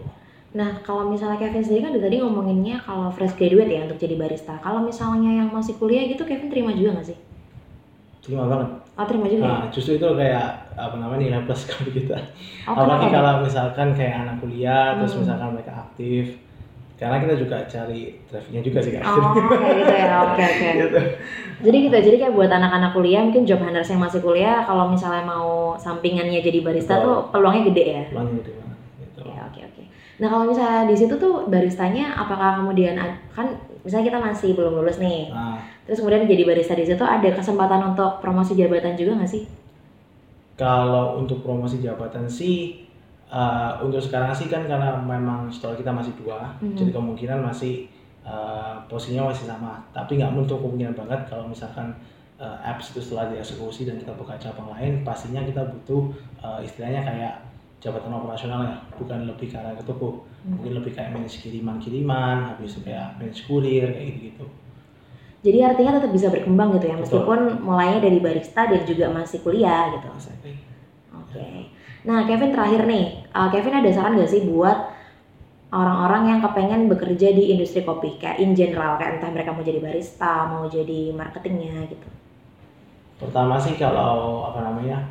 Nah 0.56 0.80
kalau 0.80 1.04
misalnya 1.06 1.36
Kevin 1.36 1.60
sendiri 1.60 1.82
kan 1.84 1.92
tadi 2.00 2.16
ngomonginnya 2.16 2.80
kalau 2.80 3.12
fresh 3.12 3.36
graduate 3.36 3.68
ya 3.68 3.84
untuk 3.84 4.00
jadi 4.00 4.16
barista. 4.16 4.56
Kalau 4.58 4.80
misalnya 4.80 5.44
yang 5.44 5.48
masih 5.52 5.76
kuliah 5.76 6.08
gitu 6.08 6.24
Kevin 6.24 6.48
terima 6.48 6.72
juga 6.72 6.96
nggak 6.96 7.08
sih? 7.12 7.18
terima 8.26 8.42
banget 8.50 8.68
Oh 8.98 9.06
terima 9.06 9.30
juga. 9.30 9.38
ya? 9.38 9.46
nah 9.46 9.60
justru 9.70 9.92
itu 9.94 10.08
kayak 10.18 10.46
apa 10.74 10.98
namanya 10.98 11.20
nilai 11.22 11.40
plus 11.46 11.62
kalau 11.70 11.90
kita 11.94 12.18
Oh, 12.66 12.74
apalagi 12.74 13.06
kalau 13.06 13.32
misalkan 13.38 13.88
kayak 13.94 14.14
anak 14.26 14.36
kuliah 14.42 14.98
terus 14.98 15.14
Hmm. 15.14 15.22
misalkan 15.22 15.48
mereka 15.54 15.72
aktif 15.86 16.24
karena 16.98 17.22
kita 17.22 17.34
juga 17.38 17.56
cari 17.70 18.18
trafficnya 18.26 18.66
juga 18.66 18.78
sih 18.82 18.92
kan 18.98 19.02
Oh 19.06 19.30
kayak 19.62 19.74
gitu 19.78 19.94
ya. 19.94 20.10
Oke 20.26 20.42
oke. 20.42 20.68
gitu. 20.82 21.00
Jadi 21.56 21.76
gitu, 21.86 21.96
jadi 22.02 22.16
kayak 22.18 22.34
buat 22.34 22.50
anak-anak 22.50 22.90
kuliah 22.92 23.20
mungkin 23.22 23.46
job 23.46 23.60
hunters 23.62 23.88
yang 23.88 24.02
masih 24.02 24.18
kuliah 24.18 24.66
kalau 24.66 24.90
misalnya 24.90 25.22
mau 25.22 25.78
sampingannya 25.78 26.42
jadi 26.42 26.58
barista 26.66 26.98
Betul. 26.98 27.06
tuh 27.06 27.16
peluangnya 27.30 27.62
gede 27.70 27.84
ya. 27.86 28.02
Peluangnya 28.10 28.34
gede 28.42 28.52
banget 28.58 28.78
gitu. 28.98 29.20
Ya 29.22 29.40
oke 29.46 29.60
oke. 29.62 29.82
Nah 30.16 30.28
kalau 30.28 30.48
misalnya 30.48 30.88
di 30.88 30.96
situ 30.96 31.12
tuh 31.20 31.44
baristanya 31.46 32.16
apakah 32.16 32.64
kemudian 32.64 32.96
kan 33.32 33.46
misalnya 33.84 34.08
kita 34.08 34.18
masih 34.18 34.50
belum 34.56 34.80
lulus 34.80 34.96
nih, 34.98 35.28
Nah, 35.28 35.60
terus 35.84 36.00
kemudian 36.00 36.24
jadi 36.24 36.42
barista 36.42 36.72
di 36.72 36.88
situ 36.88 37.04
ada 37.04 37.28
kesempatan 37.30 37.92
untuk 37.94 38.18
promosi 38.18 38.56
jabatan 38.56 38.96
juga 38.96 39.20
nggak 39.20 39.30
sih? 39.30 39.44
Kalau 40.56 41.20
untuk 41.20 41.44
promosi 41.44 41.84
jabatan 41.84 42.24
sih 42.24 42.88
uh, 43.28 43.76
untuk 43.84 44.00
sekarang 44.00 44.32
sih 44.32 44.48
kan 44.48 44.64
karena 44.64 44.96
memang 44.96 45.52
store 45.52 45.76
kita 45.76 45.92
masih 45.92 46.16
dua, 46.16 46.48
Mhm. 46.64 46.72
jadi 46.72 46.90
kemungkinan 46.96 47.44
masih 47.44 47.84
uh, 48.24 48.80
posisinya 48.88 49.28
masih 49.28 49.44
sama. 49.44 49.76
Tapi 49.92 50.16
nggak 50.16 50.32
menutup 50.32 50.64
kemungkinan 50.64 50.96
banget 50.96 51.20
kalau 51.28 51.44
misalkan 51.44 51.92
uh, 52.40 52.56
apps 52.64 52.96
itu 52.96 53.04
setelah 53.04 53.28
dieksekusi 53.28 53.84
dan 53.84 54.00
kita 54.00 54.16
buka 54.16 54.32
cabang 54.40 54.72
lain, 54.72 55.04
pastinya 55.04 55.44
kita 55.44 55.60
butuh 55.68 56.08
uh, 56.40 56.56
istilahnya 56.64 57.04
kayak 57.04 57.36
jabatan 57.86 58.10
operasional 58.18 58.66
ya, 58.66 58.76
bukan 58.98 59.30
lebih 59.30 59.46
ke 59.46 59.56
arah 59.56 59.78
ke 59.78 59.86
toko, 59.86 60.26
Hmm. 60.42 60.58
mungkin 60.58 60.82
lebih 60.82 60.92
kayak 60.94 61.14
manage 61.14 61.38
kiriman-kiriman, 61.42 62.50
habis 62.50 62.74
itu 62.74 62.82
kayak 62.86 63.14
manage 63.18 63.46
kurir 63.46 63.86
kayak 63.94 64.06
gitu-gitu. 64.14 64.46
Jadi 65.46 65.58
artinya 65.62 66.02
tetap 66.02 66.10
bisa 66.10 66.26
berkembang 66.34 66.74
gitu 66.74 66.90
ya 66.90 66.98
Betul. 66.98 67.02
meskipun 67.06 67.40
mulainya 67.62 67.98
dari 68.02 68.18
barista 68.18 68.66
dan 68.66 68.82
juga 68.82 69.06
masih 69.14 69.38
kuliah 69.46 69.94
gitu. 69.94 70.06
Oke. 71.14 71.70
Nah, 72.02 72.26
Kevin 72.26 72.50
terakhir 72.50 72.82
nih, 72.86 73.30
uh, 73.30 73.48
Kevin 73.54 73.78
ada 73.78 73.90
saran 73.94 74.18
gak 74.18 74.30
sih 74.30 74.42
buat 74.46 74.94
orang-orang 75.70 76.22
yang 76.34 76.40
kepengen 76.42 76.86
bekerja 76.86 77.34
di 77.34 77.54
industri 77.54 77.82
kopi, 77.82 78.18
kayak 78.18 78.38
in 78.38 78.54
general, 78.54 78.98
kayak 78.98 79.18
entah 79.18 79.30
mereka 79.30 79.50
mau 79.50 79.66
jadi 79.66 79.82
barista, 79.82 80.46
mau 80.46 80.66
jadi 80.70 81.14
marketingnya 81.14 81.90
gitu. 81.90 82.08
Pertama 83.18 83.58
sih 83.58 83.74
kalau 83.74 84.46
apa 84.46 84.62
namanya 84.62 85.02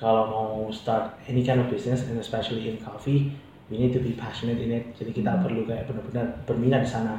kalau 0.00 0.22
mau 0.26 0.50
start 0.74 1.14
any 1.30 1.46
kind 1.46 1.62
of 1.62 1.70
business 1.70 2.04
and 2.10 2.18
especially 2.18 2.66
in 2.66 2.76
coffee, 2.82 3.30
we 3.70 3.78
need 3.80 3.94
to 3.94 4.02
be 4.02 4.12
passionate 4.12 4.60
in 4.60 4.70
it. 4.74 4.84
Jadi 4.98 5.14
kita 5.14 5.38
Hmm. 5.38 5.42
perlu 5.46 5.64
kayak 5.64 5.88
benar-benar 5.88 6.26
berminat 6.44 6.82
di 6.84 6.90
sana. 6.90 7.14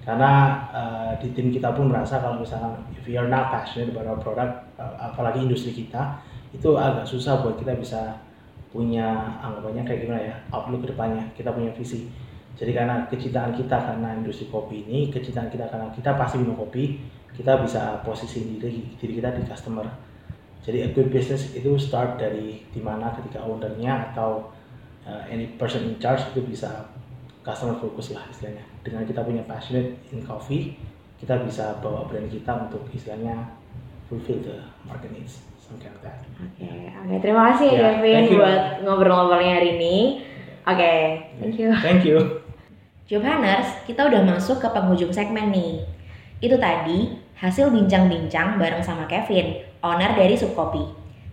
Karena 0.00 0.64
uh, 0.72 1.12
di 1.20 1.28
tim 1.36 1.52
kita 1.52 1.76
pun 1.76 1.92
merasa 1.92 2.24
kalau 2.24 2.40
misalkan 2.40 2.72
if 2.96 3.04
we 3.04 3.20
are 3.20 3.28
not 3.28 3.52
passionate 3.52 3.92
about 3.92 4.08
our 4.08 4.16
product, 4.16 4.64
uh, 4.80 4.96
apalagi 5.12 5.44
industri 5.44 5.76
kita, 5.76 6.16
itu 6.56 6.72
agak 6.74 7.04
susah 7.04 7.44
buat 7.44 7.60
kita 7.60 7.76
bisa 7.76 8.16
punya 8.72 9.36
anggapannya 9.44 9.82
kayak 9.84 10.00
gimana 10.06 10.20
ya 10.24 10.36
outlook 10.54 10.88
ke 10.88 10.96
depannya. 10.96 11.20
Kita 11.36 11.52
punya 11.52 11.68
visi. 11.76 12.08
Jadi 12.56 12.72
karena 12.72 13.04
kecintaan 13.08 13.52
kita 13.56 13.76
karena 13.76 14.16
industri 14.16 14.48
kopi 14.48 14.88
ini, 14.88 15.12
kecintaan 15.12 15.52
kita 15.52 15.68
karena 15.68 15.92
kita 15.92 16.16
pasti 16.16 16.40
minum 16.40 16.56
kopi, 16.56 16.96
kita 17.36 17.60
bisa 17.60 18.00
posisi 18.00 18.56
diri 18.56 18.96
diri 18.96 19.12
kita 19.20 19.36
di 19.36 19.44
customer. 19.44 20.09
Jadi 20.60 20.84
a 20.84 20.88
good 20.92 21.08
business 21.08 21.56
itu 21.56 21.72
start 21.80 22.20
dari 22.20 22.60
di 22.68 22.80
mana 22.84 23.12
ketika 23.16 23.40
ownernya 23.40 24.12
atau 24.12 24.52
uh, 25.08 25.22
any 25.32 25.56
person 25.56 25.88
in 25.88 25.96
charge 25.96 26.20
itu 26.36 26.44
bisa 26.44 26.88
customer 27.40 27.76
fokus 27.80 28.12
lah 28.12 28.24
istilahnya. 28.28 28.64
Dengan 28.84 29.08
kita 29.08 29.24
punya 29.24 29.40
passionate 29.48 29.96
in 30.12 30.20
coffee, 30.20 30.76
kita 31.16 31.40
bisa 31.44 31.80
bawa 31.80 32.04
brand 32.04 32.28
kita 32.28 32.68
untuk 32.68 32.84
istilahnya 32.92 33.56
fulfill 34.08 34.40
the 34.44 34.56
market 34.84 35.12
needs, 35.16 35.40
like. 36.04 36.20
Oke, 36.40 36.68
oke. 36.82 37.16
Terima 37.22 37.42
kasih 37.52 37.68
ya, 37.72 37.80
Ya, 38.02 38.20
Kevin 38.20 38.36
buat 38.36 38.62
ngobrol-ngobrolnya 38.84 39.52
hari 39.60 39.68
ini. 39.78 39.96
Oke, 40.66 40.92
thank 41.40 41.56
you. 41.56 41.70
Thank 41.80 42.02
you. 42.04 42.18
Job 43.08 43.26
Hunters, 43.26 43.86
kita 43.88 44.06
udah 44.06 44.22
masuk 44.22 44.62
ke 44.62 44.68
penghujung 44.70 45.10
segmen 45.10 45.50
nih. 45.50 45.82
Itu 46.38 46.56
tadi 46.60 47.18
hasil 47.40 47.72
bincang-bincang 47.72 48.60
bareng 48.60 48.84
sama 48.84 49.08
Kevin, 49.10 49.69
owner 49.80 50.12
dari 50.16 50.36
Subkopi. 50.36 50.84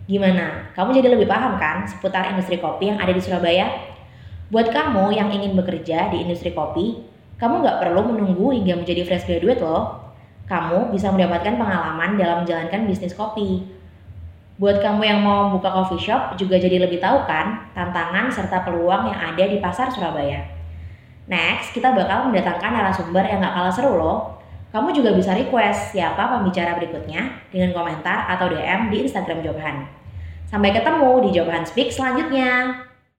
Gimana? 0.08 0.72
Kamu 0.72 0.96
jadi 0.96 1.12
lebih 1.12 1.28
paham 1.28 1.60
kan 1.60 1.84
seputar 1.84 2.32
industri 2.32 2.56
kopi 2.56 2.88
yang 2.88 2.96
ada 2.96 3.12
di 3.12 3.20
Surabaya? 3.20 3.68
Buat 4.48 4.72
kamu 4.72 5.12
yang 5.12 5.28
ingin 5.28 5.52
bekerja 5.52 6.08
di 6.08 6.24
industri 6.24 6.56
kopi, 6.56 7.04
kamu 7.36 7.60
nggak 7.60 7.84
perlu 7.84 8.00
menunggu 8.08 8.56
hingga 8.56 8.80
menjadi 8.80 9.04
fresh 9.04 9.28
graduate 9.28 9.60
loh. 9.60 10.00
Kamu 10.48 10.88
bisa 10.88 11.12
mendapatkan 11.12 11.60
pengalaman 11.60 12.16
dalam 12.16 12.42
menjalankan 12.42 12.88
bisnis 12.88 13.12
kopi. 13.12 13.68
Buat 14.56 14.80
kamu 14.80 15.04
yang 15.04 15.20
mau 15.20 15.52
buka 15.52 15.68
coffee 15.68 16.00
shop 16.00 16.40
juga 16.40 16.56
jadi 16.56 16.80
lebih 16.80 16.98
tahu 16.98 17.28
kan 17.28 17.68
tantangan 17.76 18.32
serta 18.32 18.64
peluang 18.64 19.12
yang 19.12 19.20
ada 19.36 19.44
di 19.44 19.60
pasar 19.60 19.92
Surabaya. 19.92 20.40
Next, 21.28 21.76
kita 21.76 21.92
bakal 21.92 22.32
mendatangkan 22.32 22.72
narasumber 22.72 23.28
yang 23.28 23.44
gak 23.44 23.52
kalah 23.52 23.74
seru 23.76 23.92
loh. 24.00 24.37
Kamu 24.68 24.92
juga 24.92 25.16
bisa 25.16 25.32
request 25.32 25.96
siapa 25.96 26.28
pembicara 26.38 26.76
berikutnya 26.76 27.48
dengan 27.48 27.72
komentar 27.72 28.28
atau 28.28 28.52
DM 28.52 28.92
di 28.92 29.08
Instagram 29.08 29.40
Jobhan. 29.40 29.88
Sampai 30.48 30.72
ketemu 30.72 31.28
di 31.28 31.30
Jobhan 31.36 31.64
Speak 31.64 31.92
selanjutnya. 31.92 32.87